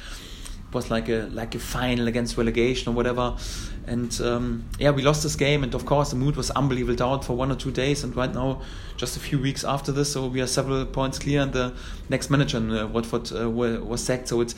was 0.74 0.90
like 0.90 1.08
a 1.08 1.28
like 1.32 1.54
a 1.54 1.58
final 1.58 2.08
against 2.08 2.36
relegation 2.36 2.92
or 2.92 2.94
whatever. 2.94 3.36
And 3.86 4.18
um, 4.20 4.64
yeah, 4.78 4.90
we 4.90 5.02
lost 5.02 5.22
this 5.22 5.36
game, 5.36 5.64
and 5.64 5.74
of 5.74 5.84
course 5.84 6.10
the 6.10 6.16
mood 6.16 6.36
was 6.36 6.50
unbelievable 6.50 6.94
down 6.94 7.20
for 7.20 7.36
one 7.36 7.50
or 7.50 7.56
two 7.56 7.72
days. 7.72 8.04
And 8.04 8.14
right 8.14 8.32
now, 8.32 8.62
just 8.96 9.16
a 9.16 9.20
few 9.20 9.38
weeks 9.38 9.64
after 9.64 9.92
this, 9.92 10.12
so 10.12 10.26
we 10.26 10.40
are 10.40 10.46
several 10.46 10.84
points 10.86 11.18
clear, 11.18 11.42
and 11.42 11.52
the 11.52 11.74
next 12.08 12.30
manager 12.30 12.58
in 12.58 12.70
uh, 12.70 12.86
Watford 12.86 13.32
uh, 13.32 13.50
was 13.50 14.02
sacked. 14.02 14.28
So 14.28 14.40
it's 14.40 14.54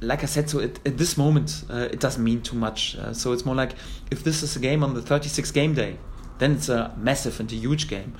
like 0.00 0.22
I 0.22 0.26
said, 0.26 0.50
so 0.50 0.58
it, 0.60 0.80
at 0.86 0.98
this 0.98 1.16
moment, 1.16 1.64
uh, 1.70 1.88
it 1.90 2.00
doesn't 2.00 2.22
mean 2.22 2.42
too 2.42 2.56
much. 2.56 2.96
Uh, 2.96 3.12
so 3.12 3.32
it's 3.32 3.44
more 3.44 3.54
like 3.54 3.72
if 4.10 4.22
this 4.24 4.42
is 4.42 4.56
a 4.56 4.60
game 4.60 4.82
on 4.84 4.94
the 4.94 5.00
36th 5.00 5.52
game 5.52 5.74
day, 5.74 5.98
then 6.38 6.52
it's 6.52 6.68
a 6.68 6.92
massive 6.96 7.40
and 7.40 7.50
a 7.52 7.56
huge 7.56 7.88
game. 7.88 8.14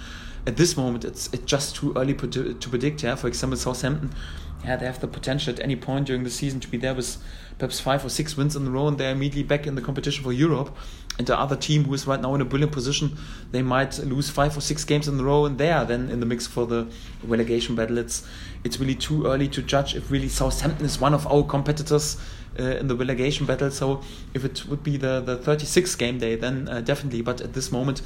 At 0.47 0.57
this 0.57 0.77
moment, 0.77 1.05
it's 1.05 1.33
it's 1.33 1.45
just 1.45 1.77
too 1.77 1.93
early 1.97 2.15
to, 2.15 2.55
to 2.55 2.69
predict. 2.69 3.03
Yeah, 3.03 3.15
for 3.15 3.29
example, 3.29 3.57
Southampton, 3.57 4.13
yeah, 4.65 4.77
they 4.77 4.87
have 4.87 5.01
the 5.01 5.09
potential 5.09 5.53
at 5.53 5.61
any 5.61 5.77
point 5.77 6.07
during 6.07 6.25
the 6.25 6.31
season 6.31 6.61
to 6.61 6.69
be 6.69 6.77
there 6.77 6.95
with 6.95 7.17
perhaps 7.59 7.81
five 7.81 8.05
or 8.05 8.09
six 8.09 8.37
wins 8.37 8.57
in 8.57 8.67
a 8.67 8.71
row, 8.71 8.89
and 8.89 8.99
they're 8.99 9.13
immediately 9.13 9.43
back 9.43 9.67
in 9.67 9.75
the 9.75 9.83
competition 9.83 10.25
for 10.25 10.33
Europe. 10.33 10.77
And 11.19 11.27
the 11.27 11.39
other 11.39 11.57
team 11.57 11.85
who 11.85 11.95
is 11.95 12.07
right 12.07 12.21
now 12.21 12.35
in 12.35 12.41
a 12.41 12.45
brilliant 12.45 12.73
position, 12.73 13.19
they 13.51 13.61
might 13.61 13.99
lose 13.99 14.31
five 14.31 14.57
or 14.57 14.61
six 14.61 14.85
games 14.85 15.09
in 15.09 15.21
a 15.21 15.23
row, 15.23 15.45
and 15.45 15.59
they 15.59 15.71
are 15.71 15.85
then 15.85 16.09
in 16.09 16.21
the 16.21 16.27
mix 16.27 16.47
for 16.47 16.67
the 16.67 16.87
relegation 17.23 17.75
battle. 17.75 17.99
It's 17.99 18.27
it's 18.65 18.79
really 18.79 18.95
too 18.95 19.27
early 19.27 19.49
to 19.49 19.63
judge 19.63 19.95
if 19.95 20.11
really 20.11 20.29
Southampton 20.29 20.87
is 20.87 21.01
one 21.01 21.13
of 21.13 21.27
our 21.27 21.43
competitors 21.43 22.17
uh, 22.59 22.63
in 22.63 22.87
the 22.87 22.97
relegation 22.97 23.47
battle. 23.47 23.71
So 23.71 24.03
if 24.33 24.45
it 24.45 24.65
would 24.67 24.83
be 24.83 24.97
the 24.97 25.21
the 25.21 25.37
36th 25.39 25.99
game 25.99 26.19
day, 26.19 26.37
then 26.37 26.69
uh, 26.69 26.81
definitely. 26.81 27.23
But 27.23 27.41
at 27.41 27.53
this 27.53 27.73
moment. 27.73 28.03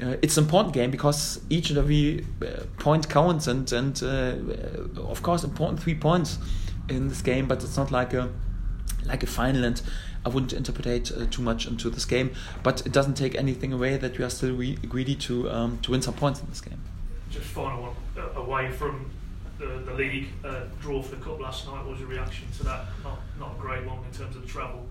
Uh, 0.00 0.16
it's 0.22 0.36
an 0.36 0.44
important 0.44 0.72
game 0.72 0.90
because 0.90 1.40
each 1.50 1.70
and 1.70 1.78
every 1.78 2.24
uh, 2.42 2.64
point 2.78 3.08
counts, 3.08 3.48
and 3.48 3.70
and 3.72 4.00
uh, 4.02 4.34
of 5.02 5.22
course 5.22 5.42
important 5.42 5.80
three 5.80 5.94
points 5.94 6.38
in 6.88 7.08
this 7.08 7.20
game. 7.20 7.48
But 7.48 7.64
it's 7.64 7.76
not 7.76 7.90
like 7.90 8.14
a 8.14 8.30
like 9.06 9.22
a 9.22 9.26
final, 9.26 9.64
and 9.64 9.80
I 10.24 10.28
wouldn't 10.28 10.52
interpret 10.52 11.10
uh, 11.10 11.26
too 11.30 11.42
much 11.42 11.66
into 11.66 11.90
this 11.90 12.04
game. 12.04 12.30
But 12.62 12.86
it 12.86 12.92
doesn't 12.92 13.14
take 13.14 13.34
anything 13.34 13.72
away 13.72 13.96
that 13.96 14.18
we 14.18 14.24
are 14.24 14.30
still 14.30 14.54
re- 14.54 14.76
greedy 14.76 15.16
to 15.16 15.50
um, 15.50 15.78
to 15.82 15.90
win 15.90 16.02
some 16.02 16.14
points 16.14 16.40
in 16.40 16.48
this 16.48 16.60
game. 16.60 16.80
Just 17.30 17.46
final 17.46 17.82
one 17.82 17.96
uh, 18.16 18.40
away 18.40 18.70
from 18.70 19.10
the, 19.58 19.82
the 19.84 19.94
league 19.94 20.28
uh, 20.44 20.60
draw 20.80 21.02
for 21.02 21.16
the 21.16 21.22
cup 21.22 21.40
last 21.40 21.66
night. 21.66 21.78
What 21.78 21.92
was 21.92 22.00
your 22.00 22.08
reaction 22.08 22.46
to 22.58 22.64
that? 22.64 22.84
Not 23.02 23.18
not 23.38 23.56
a 23.56 23.60
great 23.60 23.84
one 23.84 23.98
in 24.04 24.16
terms 24.16 24.36
of 24.36 24.46
travel. 24.46 24.86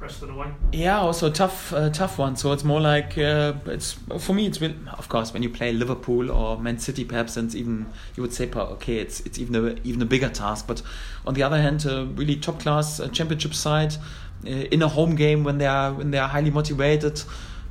Preston 0.00 0.30
away. 0.30 0.48
Yeah, 0.72 0.98
also 0.98 1.30
tough, 1.30 1.74
uh, 1.74 1.90
tough 1.90 2.18
one. 2.18 2.34
So 2.34 2.52
it's 2.52 2.64
more 2.64 2.80
like 2.80 3.18
uh, 3.18 3.52
it's 3.66 3.98
for 4.18 4.32
me. 4.32 4.46
It's 4.46 4.58
really, 4.58 4.76
of 4.96 5.10
course 5.10 5.34
when 5.34 5.42
you 5.42 5.50
play 5.50 5.72
Liverpool 5.74 6.30
or 6.30 6.58
Man 6.58 6.78
City, 6.78 7.04
perhaps 7.04 7.36
and 7.36 7.54
even 7.54 7.86
you 8.16 8.22
would 8.22 8.32
say, 8.32 8.50
okay, 8.50 8.96
it's 8.96 9.20
it's 9.20 9.38
even 9.38 9.54
a 9.56 9.76
even 9.84 10.00
a 10.00 10.06
bigger 10.06 10.30
task. 10.30 10.66
But 10.66 10.80
on 11.26 11.34
the 11.34 11.42
other 11.42 11.60
hand, 11.60 11.84
a 11.84 12.06
really 12.06 12.36
top 12.36 12.60
class 12.60 12.98
uh, 12.98 13.08
championship 13.08 13.52
side 13.52 13.94
uh, 14.46 14.48
in 14.48 14.80
a 14.80 14.88
home 14.88 15.16
game 15.16 15.44
when 15.44 15.58
they 15.58 15.66
are 15.66 15.92
when 15.92 16.12
they 16.12 16.18
are 16.18 16.28
highly 16.28 16.50
motivated. 16.50 17.22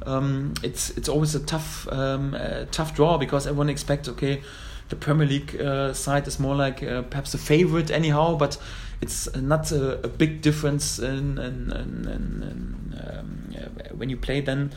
Um, 0.05 0.53
it's 0.61 0.91
it's 0.91 1.09
always 1.09 1.33
a 1.33 1.39
tough 1.39 1.91
um, 1.91 2.35
uh, 2.35 2.65
tough 2.69 2.93
draw 2.95 3.17
because 3.17 3.47
everyone 3.47 3.69
expects 3.69 4.07
okay, 4.07 4.43
the 4.89 4.95
Premier 4.95 5.25
League 5.25 5.59
uh, 5.59 5.93
side 5.93 6.27
is 6.27 6.39
more 6.39 6.55
like 6.55 6.81
perhaps 7.09 7.33
a 7.33 7.39
favorite 7.39 7.89
anyhow, 7.89 8.35
but 8.35 8.59
it's 9.01 9.33
not 9.35 9.71
a, 9.71 10.03
a 10.03 10.07
big 10.07 10.41
difference 10.41 10.99
in, 10.99 11.37
in, 11.37 11.71
in, 11.71 12.05
in 12.07 12.79
um, 13.01 13.55
when 13.97 14.09
you 14.09 14.17
play 14.17 14.41
then 14.41 14.71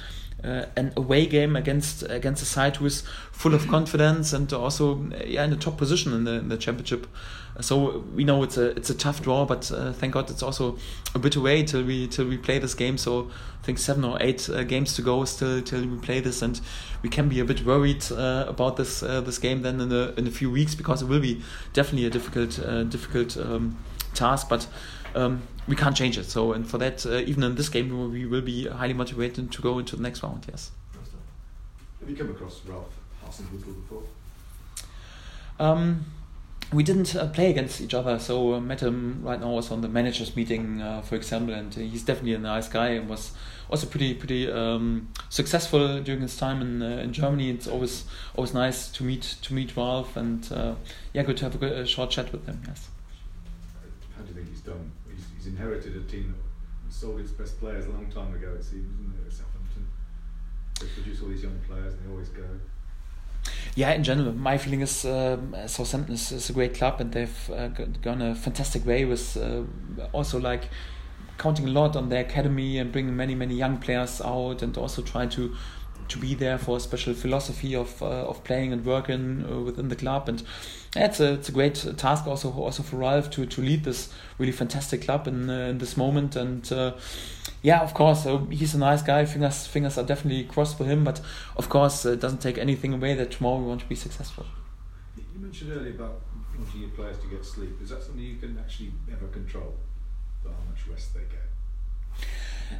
uh, 0.44 0.66
an 0.76 0.92
away 0.96 1.26
game 1.26 1.56
against 1.56 2.02
against 2.10 2.42
a 2.42 2.44
side 2.44 2.76
who 2.76 2.86
is 2.86 3.02
full 3.30 3.54
of 3.54 3.68
confidence 3.68 4.32
and 4.32 4.52
also 4.52 5.08
yeah 5.24 5.44
in 5.44 5.50
the 5.50 5.56
top 5.56 5.76
position 5.76 6.12
in 6.12 6.24
the, 6.24 6.32
in 6.32 6.48
the 6.48 6.56
championship. 6.56 7.06
So 7.60 7.98
we 8.14 8.24
know 8.24 8.42
it's 8.42 8.56
a 8.56 8.70
it's 8.70 8.88
a 8.88 8.94
tough 8.94 9.22
draw, 9.22 9.44
but 9.44 9.70
uh, 9.70 9.92
thank 9.92 10.14
God 10.14 10.30
it's 10.30 10.42
also 10.42 10.78
a 11.14 11.18
bit 11.18 11.36
away 11.36 11.62
till 11.62 11.84
we 11.84 12.08
till 12.08 12.26
we 12.26 12.38
play 12.38 12.58
this 12.58 12.74
game. 12.74 12.96
So 12.96 13.30
I 13.60 13.64
think 13.64 13.78
seven 13.78 14.04
or 14.04 14.16
eight 14.20 14.48
uh, 14.48 14.64
games 14.64 14.94
to 14.94 15.02
go 15.02 15.24
still 15.26 15.60
till 15.60 15.86
we 15.86 15.98
play 15.98 16.20
this, 16.20 16.40
and 16.40 16.60
we 17.02 17.10
can 17.10 17.28
be 17.28 17.40
a 17.40 17.44
bit 17.44 17.64
worried 17.64 18.10
uh, 18.10 18.46
about 18.48 18.78
this 18.78 19.02
uh, 19.02 19.20
this 19.20 19.38
game 19.38 19.62
then 19.62 19.80
in 19.80 19.92
a 19.92 20.12
in 20.16 20.26
a 20.26 20.30
few 20.30 20.50
weeks 20.50 20.74
because 20.74 21.02
it 21.02 21.08
will 21.08 21.20
be 21.20 21.42
definitely 21.74 22.06
a 22.06 22.10
difficult 22.10 22.58
uh, 22.58 22.84
difficult. 22.84 23.36
Um, 23.36 23.76
task, 24.14 24.48
but 24.48 24.66
um, 25.14 25.42
we 25.68 25.76
can't 25.76 25.96
change 25.96 26.18
it. 26.18 26.24
So, 26.24 26.52
and 26.52 26.68
for 26.68 26.78
that, 26.78 27.04
uh, 27.06 27.18
even 27.18 27.42
in 27.44 27.54
this 27.54 27.68
game, 27.68 28.10
we 28.10 28.26
will 28.26 28.42
be 28.42 28.66
highly 28.66 28.94
motivated 28.94 29.52
to 29.52 29.62
go 29.62 29.78
into 29.78 29.96
the 29.96 30.02
next 30.02 30.22
round. 30.22 30.46
Yes. 30.48 30.70
Have 32.00 32.10
you 32.10 32.16
come 32.16 32.30
across 32.30 32.60
Ralph 32.66 32.92
Hasenhüttl 33.24 33.76
before? 33.82 34.02
Um, 35.60 36.04
we 36.72 36.82
didn't 36.82 37.14
uh, 37.14 37.28
play 37.28 37.50
against 37.50 37.80
each 37.80 37.94
other, 37.94 38.18
so 38.18 38.54
uh, 38.54 38.60
met 38.60 38.80
him 38.80 39.20
right 39.22 39.38
now 39.38 39.48
also 39.48 39.74
on 39.74 39.82
the 39.82 39.88
managers 39.88 40.34
meeting, 40.34 40.82
uh, 40.82 41.02
for 41.02 41.14
example, 41.14 41.54
and 41.54 41.72
he's 41.72 42.02
definitely 42.02 42.34
a 42.34 42.38
nice 42.38 42.66
guy 42.66 42.88
and 42.88 43.08
was 43.08 43.32
also 43.70 43.86
pretty 43.86 44.14
pretty 44.14 44.50
um, 44.50 45.08
successful 45.28 46.00
during 46.00 46.22
his 46.22 46.36
time 46.36 46.60
in 46.60 46.82
uh, 46.82 47.02
in 47.02 47.12
Germany. 47.12 47.50
It's 47.50 47.68
always 47.68 48.04
always 48.34 48.52
nice 48.52 48.88
to 48.92 49.04
meet 49.04 49.22
to 49.42 49.54
meet 49.54 49.76
Ralph, 49.76 50.16
and 50.16 50.50
uh, 50.50 50.74
yeah, 51.12 51.22
good 51.22 51.36
to 51.36 51.44
have 51.44 51.54
a, 51.54 51.58
good, 51.58 51.72
a 51.72 51.86
short 51.86 52.10
chat 52.10 52.32
with 52.32 52.46
him. 52.46 52.62
Yes 52.66 52.88
how 54.16 54.22
do 54.22 54.28
you 54.28 54.34
think 54.34 54.48
he's 54.48 54.60
done? 54.60 54.90
He's, 55.10 55.24
he's 55.36 55.46
inherited 55.46 55.96
a 55.96 56.02
team 56.10 56.34
that 56.84 56.92
sold 56.92 57.20
its 57.20 57.32
best 57.32 57.58
players 57.58 57.86
a 57.86 57.90
long 57.90 58.10
time 58.10 58.34
ago, 58.34 58.54
it 58.54 58.64
seems, 58.64 59.00
isn't 59.00 59.26
it, 59.26 59.32
Southampton? 59.32 59.86
They 60.80 60.86
produce 60.86 61.22
all 61.22 61.28
these 61.28 61.42
young 61.42 61.58
players 61.66 61.94
and 61.94 62.06
they 62.06 62.12
always 62.12 62.28
go. 62.28 62.44
Yeah, 63.74 63.92
in 63.92 64.04
general, 64.04 64.32
my 64.32 64.58
feeling 64.58 64.82
is 64.82 65.04
um, 65.04 65.56
Southampton 65.66 66.14
is, 66.14 66.30
is, 66.30 66.50
a 66.50 66.52
great 66.52 66.74
club 66.74 67.00
and 67.00 67.12
they've 67.12 67.50
uh, 67.50 67.68
gone 67.68 68.22
a 68.22 68.34
fantastic 68.34 68.86
way 68.86 69.04
with 69.04 69.36
uh, 69.36 69.62
also 70.12 70.38
like 70.38 70.68
counting 71.38 71.66
a 71.66 71.70
lot 71.70 71.96
on 71.96 72.08
their 72.08 72.20
academy 72.20 72.78
and 72.78 72.92
bringing 72.92 73.16
many 73.16 73.34
many 73.34 73.54
young 73.54 73.78
players 73.78 74.20
out 74.20 74.62
and 74.62 74.76
also 74.76 75.02
trying 75.02 75.30
to 75.30 75.56
to 76.08 76.18
be 76.18 76.34
there 76.34 76.58
for 76.58 76.76
a 76.76 76.80
special 76.80 77.14
philosophy 77.14 77.74
of 77.74 78.02
uh, 78.02 78.28
of 78.28 78.42
playing 78.44 78.72
and 78.72 78.84
working 78.84 79.44
uh, 79.44 79.60
within 79.60 79.88
the 79.88 79.96
club. 79.96 80.28
And 80.28 80.42
yeah, 80.94 81.06
it's 81.06 81.20
a 81.20 81.34
it's 81.34 81.48
a 81.48 81.52
great 81.52 81.74
task 81.96 82.26
also 82.26 82.52
also 82.52 82.82
for 82.82 82.96
Ralph 82.96 83.30
to 83.30 83.46
to 83.46 83.60
lead 83.60 83.84
this 83.84 84.12
really 84.38 84.52
fantastic 84.52 85.02
club 85.02 85.26
in 85.26 85.48
uh, 85.48 85.68
in 85.70 85.78
this 85.78 85.96
moment. 85.96 86.36
And 86.36 86.70
yeah 87.62 87.80
of 87.80 87.94
course 87.94 88.26
he's 88.50 88.74
a 88.74 88.78
nice 88.78 89.02
guy. 89.02 89.24
Fingers 89.24 89.66
fingers 89.66 89.98
are 89.98 90.04
definitely 90.04 90.44
crossed 90.44 90.76
for 90.76 90.84
him. 90.84 91.04
But 91.04 91.20
of 91.56 91.68
course 91.68 92.04
it 92.04 92.20
doesn't 92.20 92.40
take 92.40 92.58
anything 92.58 92.92
away 92.94 93.14
that 93.14 93.30
tomorrow 93.30 93.58
we 93.58 93.66
want 93.66 93.80
to 93.80 93.88
be 93.88 93.96
successful. 93.96 94.46
You 95.16 95.40
mentioned 95.40 95.72
earlier 95.72 95.94
about 95.94 96.20
wanting 96.58 96.80
your 96.80 96.90
players 96.90 97.18
to 97.18 97.26
get 97.28 97.44
sleep. 97.44 97.80
Is 97.82 97.90
that 97.90 98.02
something 98.02 98.22
you 98.22 98.36
can 98.36 98.58
actually 98.58 98.92
ever 99.10 99.26
control 99.28 99.74
how 100.44 100.50
much 100.68 100.88
rest 100.88 101.14
they 101.14 101.20
get 101.20 101.42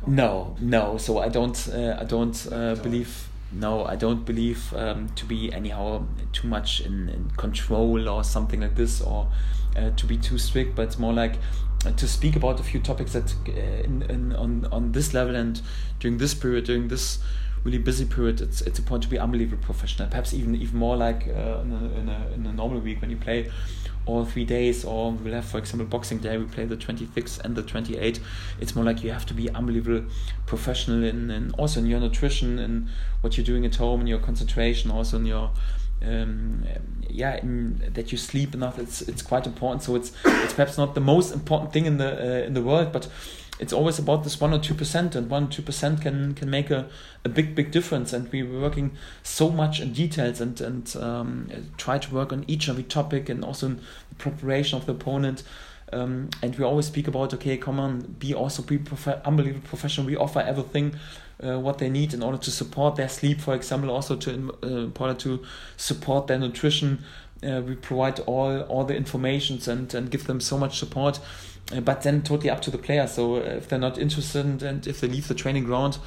no, 0.06 0.56
no. 0.60 0.98
So 0.98 1.18
I 1.18 1.28
don't, 1.28 1.68
uh, 1.68 1.98
I 2.00 2.04
don't 2.04 2.48
uh, 2.52 2.74
believe. 2.76 3.28
No, 3.54 3.84
I 3.84 3.96
don't 3.96 4.24
believe 4.24 4.72
um, 4.72 5.10
to 5.10 5.26
be 5.26 5.52
anyhow 5.52 6.06
too 6.32 6.48
much 6.48 6.80
in, 6.80 7.10
in, 7.10 7.30
control 7.36 8.08
or 8.08 8.24
something 8.24 8.62
like 8.62 8.76
this, 8.76 9.02
or 9.02 9.30
uh, 9.76 9.90
to 9.90 10.06
be 10.06 10.16
too 10.16 10.38
strict. 10.38 10.74
But 10.74 10.82
it's 10.84 10.98
more 10.98 11.12
like 11.12 11.34
to 11.96 12.08
speak 12.08 12.34
about 12.36 12.60
a 12.60 12.62
few 12.62 12.80
topics 12.80 13.12
that 13.12 13.34
uh, 13.48 13.52
in, 13.52 14.02
in, 14.08 14.32
on 14.34 14.66
on 14.72 14.92
this 14.92 15.12
level 15.12 15.36
and 15.36 15.60
during 16.00 16.16
this 16.16 16.32
period, 16.32 16.64
during 16.64 16.88
this 16.88 17.18
really 17.64 17.78
busy 17.78 18.04
period, 18.04 18.40
it's 18.40 18.60
it's 18.62 18.78
important 18.78 19.04
to 19.04 19.10
be 19.10 19.18
unbelievably 19.18 19.58
professional. 19.58 20.08
Perhaps 20.08 20.32
even 20.32 20.54
even 20.54 20.78
more 20.78 20.96
like 20.96 21.28
uh, 21.28 21.60
in, 21.60 21.72
a, 21.72 21.98
in, 22.00 22.08
a, 22.08 22.32
in 22.34 22.46
a 22.46 22.52
normal 22.52 22.80
week 22.80 23.00
when 23.00 23.10
you 23.10 23.16
play 23.16 23.50
all 24.06 24.24
three 24.24 24.44
days, 24.44 24.84
or 24.84 25.12
we'll 25.12 25.34
have, 25.34 25.44
for 25.44 25.58
example, 25.58 25.86
Boxing 25.86 26.18
Day, 26.18 26.36
we 26.36 26.44
play 26.44 26.64
the 26.64 26.76
26th 26.76 27.40
and 27.44 27.54
the 27.54 27.62
28th. 27.62 28.20
It's 28.60 28.74
more 28.74 28.84
like 28.84 29.04
you 29.04 29.12
have 29.12 29.26
to 29.26 29.34
be 29.34 29.48
unbelievable 29.50 30.08
professional 30.46 31.04
in, 31.04 31.30
in 31.30 31.52
also 31.52 31.80
in 31.80 31.86
your 31.86 32.00
nutrition 32.00 32.58
and 32.58 32.88
what 33.20 33.36
you're 33.36 33.46
doing 33.46 33.64
at 33.64 33.76
home, 33.76 34.00
in 34.00 34.06
your 34.06 34.18
concentration, 34.18 34.90
also 34.90 35.16
in 35.18 35.26
your 35.26 35.50
um, 36.04 36.64
yeah, 37.08 37.36
in, 37.36 37.80
that 37.94 38.10
you 38.10 38.18
sleep 38.18 38.54
enough. 38.54 38.78
It's 38.78 39.02
it's 39.02 39.22
quite 39.22 39.46
important. 39.46 39.82
So 39.82 39.94
it's 39.94 40.12
it's 40.24 40.54
perhaps 40.54 40.78
not 40.78 40.94
the 40.94 41.00
most 41.00 41.32
important 41.32 41.72
thing 41.72 41.86
in 41.86 41.98
the 41.98 42.42
uh, 42.42 42.46
in 42.46 42.54
the 42.54 42.62
world, 42.62 42.92
but 42.92 43.08
it's 43.62 43.72
always 43.72 43.98
about 44.00 44.24
this 44.24 44.40
one 44.40 44.52
or 44.52 44.58
two 44.58 44.74
percent, 44.74 45.14
and 45.14 45.30
one 45.30 45.44
or 45.44 45.48
two 45.48 45.62
percent 45.62 46.02
can 46.02 46.34
can 46.34 46.50
make 46.50 46.70
a, 46.70 46.88
a 47.24 47.28
big 47.28 47.54
big 47.54 47.70
difference. 47.70 48.12
And 48.12 48.30
we're 48.32 48.60
working 48.60 48.90
so 49.22 49.50
much 49.50 49.80
in 49.80 49.92
details 49.92 50.40
and 50.40 50.60
and 50.60 50.96
um, 50.96 51.48
try 51.76 51.98
to 51.98 52.14
work 52.14 52.32
on 52.32 52.44
each 52.48 52.68
and 52.68 52.74
every 52.74 52.88
topic, 52.88 53.28
and 53.28 53.44
also 53.44 53.66
in 53.66 53.76
the 54.08 54.16
preparation 54.16 54.78
of 54.78 54.86
the 54.86 54.92
opponent. 54.92 55.44
Um, 55.92 56.30
and 56.42 56.56
we 56.58 56.64
always 56.64 56.86
speak 56.86 57.06
about 57.06 57.34
okay, 57.34 57.56
come 57.56 57.78
on, 57.78 58.16
be 58.18 58.34
also 58.34 58.62
be 58.62 58.78
prof- 58.78 59.20
unbelievable 59.24 59.68
professional. 59.68 60.06
We 60.06 60.16
offer 60.16 60.40
everything 60.40 60.96
uh, 61.42 61.60
what 61.60 61.78
they 61.78 61.88
need 61.88 62.14
in 62.14 62.22
order 62.22 62.38
to 62.38 62.50
support 62.50 62.96
their 62.96 63.08
sleep, 63.08 63.40
for 63.40 63.54
example, 63.54 63.90
also 63.90 64.16
to 64.16 64.30
uh, 64.30 64.66
in 64.66 64.92
order 64.98 65.14
to 65.14 65.44
support 65.76 66.26
their 66.26 66.38
nutrition. 66.38 67.04
Uh, 67.44 67.60
we 67.60 67.74
provide 67.74 68.20
all 68.20 68.62
all 68.62 68.84
the 68.84 68.96
informations 68.96 69.68
and 69.68 69.94
and 69.94 70.10
give 70.10 70.24
them 70.26 70.40
so 70.40 70.56
much 70.58 70.78
support 70.78 71.20
but 71.80 72.02
then 72.02 72.22
totally 72.22 72.50
up 72.50 72.60
to 72.62 72.70
the 72.70 72.78
player. 72.78 73.06
So 73.06 73.36
uh, 73.36 73.40
if 73.40 73.68
they're 73.68 73.78
not 73.78 73.98
interested 73.98 74.62
and 74.62 74.86
if 74.86 75.00
they 75.00 75.08
leave 75.08 75.28
the 75.28 75.34
training 75.34 75.64
ground, 75.64 75.98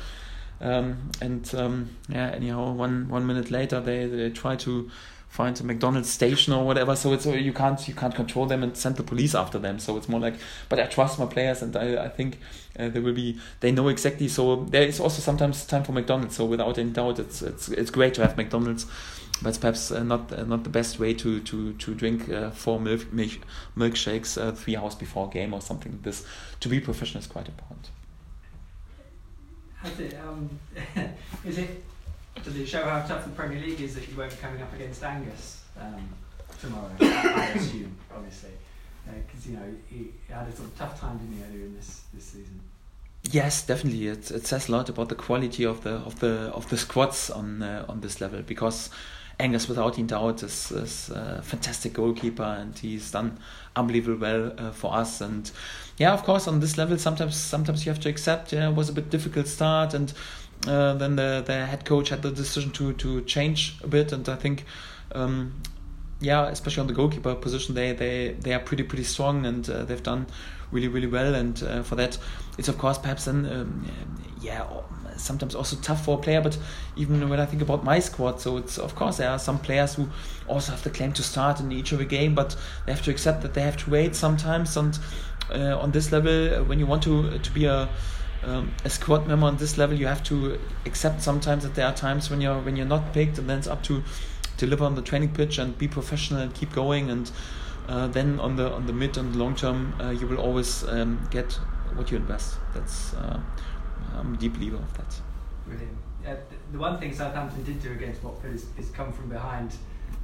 um, 0.62 1.10
and 1.21 1.54
um, 1.56 1.89
yeah, 2.08 2.30
anyhow, 2.30 2.71
one 2.71 3.10
one 3.10 3.25
minute 3.25 3.51
later 3.51 3.82
they, 3.82 4.06
they 4.06 4.30
try 4.30 4.56
to 4.58 4.89
find 5.36 5.60
a 5.60 5.63
McDonald's 5.65 6.10
station 6.10 6.54
or 6.54 6.65
whatever. 6.65 6.95
So 6.95 7.12
it's 7.12 7.25
you 7.25 7.51
can't 7.51 7.86
you 7.88 7.93
can't 7.93 8.15
control 8.15 8.45
them 8.45 8.63
and 8.63 8.75
send 8.75 8.95
the 8.95 9.04
police 9.04 9.36
after 9.36 9.60
them. 9.60 9.80
So 9.80 9.97
it's 9.97 10.08
more 10.08 10.19
like, 10.19 10.36
but 10.69 10.80
I 10.80 10.86
trust 10.86 11.19
my 11.19 11.25
players 11.25 11.62
and 11.62 11.75
I, 11.75 12.06
I 12.06 12.10
think 12.10 12.39
uh, 12.80 12.88
they 12.88 12.99
will 12.99 13.13
be 13.13 13.38
they 13.60 13.71
know 13.71 13.89
exactly. 13.89 14.30
So 14.30 14.63
there 14.63 14.84
is 14.84 14.99
also 14.99 15.21
sometimes 15.21 15.65
time 15.65 15.84
for 15.84 15.91
McDonald's. 15.91 16.36
So 16.36 16.45
without 16.45 16.78
any 16.78 16.91
doubt, 16.91 17.19
it's 17.19 17.41
it's 17.41 17.67
it's 17.67 17.91
great 17.91 18.13
to 18.15 18.21
have 18.21 18.38
McDonald's 18.38 18.86
but 19.41 19.50
it's 19.50 19.58
perhaps 19.58 19.91
uh, 19.91 20.04
not 20.04 20.32
uh, 20.32 20.43
not 20.43 20.63
the 20.63 20.69
best 20.69 21.00
way 21.00 21.13
to 21.13 21.41
to 21.41 21.74
to 21.74 21.93
drink 21.93 22.30
uh, 22.30 22.52
four 22.52 22.80
milk, 22.80 23.12
milk 23.12 23.32
milkshakes 23.78 24.41
uh, 24.41 24.52
three 24.52 24.76
hours 24.76 24.95
before 24.95 25.28
a 25.28 25.30
game 25.30 25.54
or 25.54 25.62
something 25.62 25.91
like 25.91 26.04
this. 26.04 26.26
To 26.62 26.69
be 26.69 26.80
professional 26.80 27.21
is 27.21 27.28
quite 27.28 27.48
important. 27.48 27.89
Has 29.82 30.00
it, 30.00 30.17
um, 30.26 30.50
is 31.45 31.58
it? 31.58 31.84
Does 32.43 32.56
it 32.56 32.67
show 32.67 32.84
how 32.84 33.02
tough 33.06 33.24
the 33.24 33.32
Premier 33.32 33.60
League 33.60 33.82
is 33.82 33.95
that 33.95 34.08
you 34.08 34.17
won't 34.17 34.32
be 34.32 34.38
coming 34.38 34.62
up 34.62 34.74
against 34.74 35.04
Angus 35.04 35.63
um, 35.80 36.10
tomorrow? 36.60 36.91
I 37.00 37.54
assume, 37.56 37.95
obviously, 38.13 38.52
because 39.06 39.45
uh, 39.45 39.50
you 39.50 39.58
know 39.58 39.76
he 39.89 40.12
had 40.34 40.48
a 40.48 40.56
sort 40.56 40.69
of 40.69 40.78
tough 40.78 41.00
time, 41.00 41.17
didn't 41.17 41.38
he, 41.38 41.43
earlier 41.43 41.65
in 41.65 41.76
this 41.76 42.04
this 42.13 42.24
season. 42.24 42.62
Yes, 43.32 43.65
definitely. 43.65 44.08
It 44.08 44.32
it 44.32 44.48
says 44.48 44.69
a 44.69 44.71
lot 44.71 44.89
about 44.89 45.10
the 45.10 45.15
quality 45.15 45.65
of 45.65 45.82
the 45.82 45.95
of 45.95 46.19
the 46.19 46.52
of 46.54 46.69
the 46.69 46.78
squads 46.78 47.30
on 47.30 47.62
uh, 47.62 47.86
on 47.89 48.02
this 48.02 48.21
level 48.21 48.41
because 48.41 48.89
Angus, 49.39 49.67
without 49.67 49.98
any 49.98 50.08
doubt, 50.08 50.43
is, 50.43 50.71
is 50.71 51.10
a 51.10 51.41
fantastic 51.41 51.93
goalkeeper 51.93 52.43
and 52.43 52.78
he's 52.78 53.12
done 53.12 53.38
unbelievable 53.76 54.19
well 54.19 54.54
uh, 54.58 54.71
for 54.71 54.93
us. 54.93 55.21
And 55.21 55.52
yeah, 55.98 56.13
of 56.13 56.24
course, 56.24 56.48
on 56.48 56.60
this 56.60 56.78
level, 56.78 56.98
sometimes 56.98 57.36
sometimes 57.36 57.86
you 57.86 57.91
have 57.91 58.02
to 58.02 58.10
accept. 58.10 58.54
Yeah, 58.54 58.69
it 58.69 58.76
was 58.76 58.89
a 58.89 58.93
bit 58.93 59.10
difficult 59.10 59.48
start, 59.48 59.93
and 59.93 60.13
uh, 60.67 60.93
then 60.93 61.17
the 61.17 61.43
the 61.45 61.65
head 61.65 61.86
coach 61.86 62.10
had 62.10 62.21
the 62.21 62.32
decision 62.32 62.71
to 62.71 62.93
to 62.93 63.21
change 63.24 63.78
a 63.84 63.88
bit. 63.88 64.12
And 64.12 64.28
I 64.30 64.36
think. 64.36 64.65
Um, 65.12 65.62
yeah, 66.21 66.48
especially 66.48 66.82
on 66.82 66.88
the 66.88 66.93
goalkeeper 66.93 67.36
position, 67.36 67.76
they 67.76 67.91
they, 67.91 68.36
they 68.39 68.54
are 68.54 68.60
pretty 68.60 68.84
pretty 68.84 69.04
strong 69.04 69.45
and 69.45 69.69
uh, 69.69 69.84
they've 69.84 70.02
done 70.02 70.28
really 70.71 70.88
really 70.88 71.08
well. 71.08 71.36
And 71.36 71.62
uh, 71.62 71.84
for 71.84 71.95
that, 71.95 72.17
it's 72.58 72.69
of 72.69 72.78
course 72.78 72.98
perhaps 72.98 73.26
then 73.26 73.45
um, 73.45 73.86
yeah 74.41 74.65
sometimes 75.17 75.56
also 75.56 75.75
tough 75.78 76.06
for 76.06 76.17
a 76.17 76.21
player. 76.21 76.41
But 76.41 76.58
even 76.95 77.30
when 77.30 77.39
I 77.39 77.45
think 77.45 77.62
about 77.62 77.84
my 77.84 77.99
squad, 77.99 78.39
so 78.41 78.58
it's 78.58 78.78
of 78.78 78.95
course 78.95 79.17
there 79.17 79.30
are 79.30 79.39
some 79.39 79.60
players 79.60 79.95
who 79.95 80.08
also 80.47 80.71
have 80.71 80.84
the 80.84 80.89
claim 80.89 81.13
to 81.13 81.23
start 81.23 81.60
in 81.60 81.71
each 81.71 81.91
of 81.91 81.99
a 81.99 82.06
game, 82.06 82.36
but 82.36 82.56
they 82.86 82.91
have 82.91 83.04
to 83.04 83.12
accept 83.12 83.41
that 83.41 83.54
they 83.54 83.62
have 83.62 83.78
to 83.78 83.89
wait 83.89 84.15
sometimes. 84.15 84.78
And 84.78 84.97
uh, 85.51 85.78
on 85.80 85.91
this 85.91 86.12
level, 86.12 86.56
uh, 86.56 86.63
when 86.63 86.80
you 86.80 86.86
want 86.86 87.04
to 87.04 87.38
to 87.38 87.51
be 87.51 87.65
a 87.65 87.89
um, 88.43 88.71
a 88.84 88.89
squad 88.89 89.28
member 89.28 89.47
on 89.47 89.58
this 89.58 89.78
level, 89.78 89.97
you 89.97 90.08
have 90.08 90.23
to 90.25 90.60
accept 90.86 91.21
sometimes 91.21 91.63
that 91.63 91.75
there 91.75 91.88
are 91.88 91.93
times 91.93 92.30
when 92.30 92.41
you're 92.41 92.60
when 92.62 92.75
you're 92.75 92.86
not 92.86 93.13
picked, 93.13 93.38
and 93.38 93.49
then 93.49 93.60
it's 93.60 93.67
up 93.67 93.84
to 93.84 94.04
deliver 94.58 94.86
on 94.86 94.95
the 94.95 95.01
training 95.01 95.34
pitch 95.34 95.58
and 95.58 95.78
be 95.78 95.88
professional 95.88 96.41
and 96.41 96.54
keep 96.54 96.71
going. 96.73 97.10
And 97.10 97.32
uh, 97.88 98.08
then 98.08 98.39
on 98.39 98.56
the 98.56 98.71
on 98.71 98.86
the 98.86 98.93
mid 98.93 99.17
and 99.17 99.36
long 99.36 99.56
term, 99.56 99.93
uh, 99.99 100.12
you 100.12 100.28
will 100.28 100.38
always 100.38 100.84
um, 100.88 101.28
get 101.32 101.54
what 101.95 102.12
you 102.12 102.17
invest. 102.17 102.58
That's 102.73 103.13
uh, 103.15 103.39
I'm 104.13 104.34
a 104.34 104.38
deep 104.38 104.54
believer 104.54 104.78
of 104.78 104.98
that. 104.98 105.22
Brilliant. 105.65 105.98
Uh, 106.28 106.36
the 106.72 106.80
one 106.80 107.00
thing 107.00 107.13
Southampton 107.13 107.63
did 107.63 107.82
do 107.82 107.91
against 107.91 108.24
Watford 108.24 108.54
is, 108.54 108.65
is 108.78 108.89
come 108.89 109.13
from 109.13 109.30
behind 109.30 109.76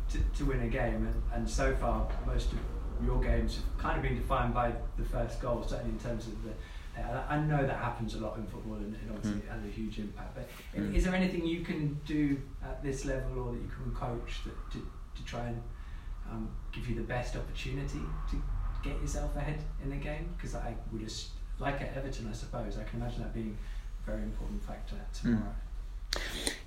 to, 0.09 0.17
to 0.37 0.45
win 0.45 0.61
a 0.61 0.67
game, 0.67 1.07
and, 1.07 1.23
and 1.33 1.49
so 1.49 1.75
far 1.75 2.07
most 2.25 2.51
of 2.51 2.59
your 3.05 3.21
games 3.21 3.55
have 3.55 3.77
kind 3.77 3.97
of 3.97 4.03
been 4.03 4.15
defined 4.15 4.53
by 4.53 4.73
the 4.97 5.05
first 5.05 5.41
goal, 5.41 5.63
certainly 5.67 5.91
in 5.91 5.99
terms 5.99 6.27
of 6.27 6.33
the. 6.43 6.51
Uh, 6.99 7.23
I 7.29 7.39
know 7.39 7.65
that 7.65 7.77
happens 7.77 8.15
a 8.15 8.19
lot 8.19 8.37
in 8.37 8.45
football, 8.45 8.75
and, 8.75 8.95
and 8.95 9.11
obviously 9.11 9.41
mm. 9.41 9.45
it 9.45 9.51
has 9.51 9.63
a 9.63 9.71
huge 9.71 9.97
impact. 9.99 10.35
But 10.35 10.49
mm. 10.75 10.93
is 10.93 11.05
there 11.05 11.15
anything 11.15 11.45
you 11.45 11.61
can 11.61 11.99
do 12.05 12.37
at 12.63 12.83
this 12.83 13.05
level, 13.05 13.39
or 13.39 13.51
that 13.53 13.61
you 13.61 13.69
can 13.69 13.93
coach 13.95 14.43
that, 14.45 14.71
to 14.73 14.87
to 15.15 15.25
try 15.25 15.47
and 15.47 15.61
um, 16.29 16.49
give 16.71 16.87
you 16.89 16.95
the 16.95 17.03
best 17.03 17.35
opportunity 17.35 18.01
to 18.29 18.41
get 18.83 18.99
yourself 19.01 19.35
ahead 19.35 19.59
in 19.83 19.89
the 19.89 19.95
game? 19.95 20.33
Because 20.35 20.55
I 20.55 20.75
would 20.91 21.01
just 21.01 21.29
like 21.61 21.81
at 21.81 21.95
Everton, 21.95 22.27
I 22.29 22.33
suppose, 22.33 22.77
I 22.77 22.83
can 22.83 23.01
imagine 23.01 23.21
that 23.21 23.33
being 23.33 23.57
a 24.03 24.09
very 24.09 24.23
important 24.23 24.63
factor 24.63 24.95
tomorrow. 25.13 25.41
Mm. 25.41 25.71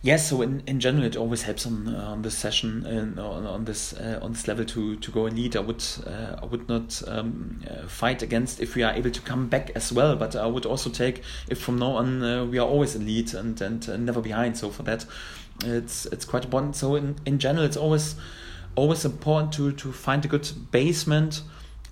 Yes, 0.01 0.29
so 0.29 0.43
in, 0.43 0.63
in 0.67 0.81
general, 0.81 1.05
it 1.05 1.17
always 1.17 1.43
helps 1.43 1.67
on 1.67 1.89
uh, 1.89 2.11
on 2.13 2.23
this 2.23 2.37
session 2.37 2.87
and 2.87 3.19
on, 3.19 3.47
on 3.47 3.65
this 3.65 3.93
uh, 3.95 4.19
on 4.23 4.33
this 4.33 4.47
level 4.49 4.65
to 4.67 4.97
to 4.97 5.11
go 5.11 5.27
elite. 5.27 5.57
I 5.57 5.61
would 5.61 5.85
uh, 6.07 6.37
I 6.43 6.47
would 6.47 6.69
not 6.69 7.03
um, 7.07 7.61
uh, 7.71 7.87
fight 7.87 8.23
against 8.23 8.61
if 8.61 8.75
we 8.75 8.83
are 8.83 8.93
able 8.93 9.11
to 9.11 9.21
come 9.21 9.49
back 9.49 9.71
as 9.75 9.93
well, 9.93 10.17
but 10.17 10.37
I 10.37 10.47
would 10.47 10.67
also 10.67 10.91
take 10.91 11.23
if 11.49 11.61
from 11.61 11.79
now 11.79 11.93
on 11.93 12.23
uh, 12.23 12.45
we 12.45 12.59
are 12.59 12.67
always 12.67 12.95
elite 12.95 13.35
and 13.35 13.61
and 13.61 13.89
uh, 13.89 13.97
never 13.97 14.21
behind. 14.21 14.57
So 14.57 14.71
for 14.71 14.83
that, 14.85 15.07
it's 15.63 16.07
it's 16.07 16.25
quite 16.25 16.45
important. 16.45 16.77
So 16.77 16.97
in, 16.97 17.17
in 17.27 17.39
general, 17.39 17.65
it's 17.65 17.77
always 17.77 18.17
always 18.77 19.05
important 19.05 19.53
to 19.55 19.73
to 19.73 19.93
find 19.93 20.25
a 20.25 20.29
good 20.29 20.51
basement 20.71 21.43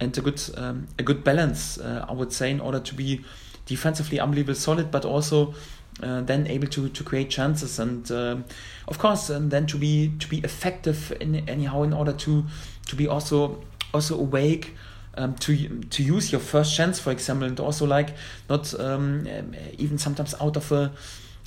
and 0.02 0.18
a 0.18 0.20
good 0.20 0.40
um, 0.56 0.88
a 0.98 1.02
good 1.02 1.24
balance. 1.24 1.78
I 1.80 2.12
would 2.12 2.32
say 2.32 2.50
in 2.50 2.60
order 2.60 2.80
to 2.80 2.94
be 2.94 3.24
defensively 3.66 4.18
unbelievably 4.20 4.54
solid, 4.54 4.90
but 4.90 5.04
also 5.04 5.54
uh, 6.02 6.22
then 6.22 6.46
able 6.46 6.66
to, 6.68 6.88
to 6.88 7.04
create 7.04 7.28
chances 7.30 7.78
and 7.78 8.10
um, 8.10 8.44
of 8.88 8.98
course 8.98 9.28
and 9.28 9.50
then 9.50 9.66
to 9.66 9.76
be 9.76 10.10
to 10.18 10.26
be 10.26 10.38
effective 10.38 11.12
in 11.20 11.48
anyhow 11.48 11.82
in 11.82 11.92
order 11.92 12.12
to 12.12 12.44
to 12.86 12.96
be 12.96 13.06
also 13.06 13.62
also 13.92 14.18
awake 14.18 14.74
um, 15.18 15.34
to 15.34 15.80
to 15.90 16.02
use 16.02 16.32
your 16.32 16.40
first 16.40 16.74
chance 16.74 16.98
for 16.98 17.10
example 17.10 17.46
and 17.46 17.60
also 17.60 17.86
like 17.86 18.14
not 18.48 18.72
um, 18.80 19.28
even 19.76 19.98
sometimes 19.98 20.34
out 20.40 20.56
of 20.56 20.72
a 20.72 20.92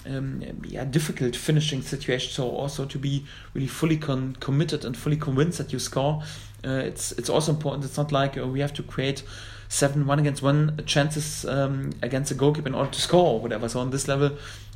um, 0.07 0.43
yeah, 0.67 0.85
difficult 0.85 1.35
finishing 1.35 1.81
situation. 1.81 2.31
So 2.31 2.49
also 2.49 2.85
to 2.85 2.97
be 2.99 3.25
really 3.53 3.67
fully 3.67 3.97
con- 3.97 4.37
committed 4.39 4.85
and 4.85 4.95
fully 4.95 5.17
convinced 5.17 5.57
that 5.57 5.73
you 5.73 5.79
score. 5.79 6.21
Uh, 6.65 6.82
it's 6.84 7.12
it's 7.13 7.30
also 7.30 7.51
important. 7.51 7.86
It's 7.86 7.97
not 7.97 8.12
like 8.12 8.38
uh, 8.38 8.47
we 8.47 8.60
have 8.60 8.73
to 8.73 8.84
create 8.84 9.23
seven 9.67 10.08
one 10.08 10.19
against 10.19 10.41
one 10.41 10.80
chances 10.86 11.45
um, 11.45 11.91
against 12.01 12.32
a 12.32 12.34
goalkeeper 12.36 12.67
in 12.67 12.75
order 12.75 12.91
to 12.91 13.01
score 13.01 13.34
or 13.34 13.39
whatever. 13.39 13.69
So 13.69 13.80
on 13.80 13.91
this 13.91 14.08
level, 14.08 14.32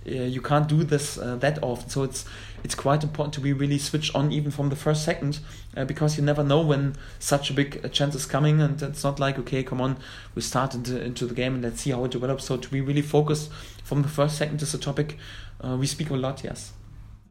uh, 0.08 0.12
you 0.12 0.42
can't 0.42 0.68
do 0.68 0.84
this 0.84 1.18
uh, 1.18 1.36
that 1.38 1.60
often. 1.64 1.90
So 1.90 2.04
it's 2.04 2.26
it's 2.64 2.76
quite 2.76 3.04
important 3.04 3.34
to 3.36 3.42
be 3.42 3.54
really 3.54 3.80
switched 3.80 4.14
on 4.16 4.32
even 4.32 4.52
from 4.52 4.70
the 4.70 4.76
first 4.76 5.04
second 5.04 5.40
uh, 5.76 5.86
because 5.86 6.18
you 6.18 6.24
never 6.24 6.44
know 6.44 6.62
when 6.62 6.96
such 7.18 7.50
a 7.50 7.54
big 7.54 7.82
uh, 7.84 7.88
chance 7.88 8.14
is 8.14 8.26
coming 8.26 8.62
and 8.62 8.82
it's 8.82 9.04
not 9.04 9.20
like 9.20 9.40
okay 9.40 9.64
come 9.64 9.80
on 9.80 9.98
we 10.36 10.42
start 10.42 10.76
into, 10.76 11.02
into 11.02 11.26
the 11.26 11.34
game 11.34 11.54
and 11.54 11.64
let's 11.64 11.82
see 11.82 11.92
how 11.92 12.04
it 12.04 12.12
develops 12.12 12.44
so 12.44 12.58
to 12.58 12.70
be 12.70 12.82
really 12.82 13.02
focused 13.02 13.50
from 13.82 14.02
the 14.02 14.10
first 14.10 14.38
second 14.38 14.62
is 14.62 14.74
a 14.74 14.78
topic 14.78 15.18
we 15.78 15.88
speak 15.88 16.10
a 16.10 16.16
lot 16.18 16.44
yes 16.44 16.74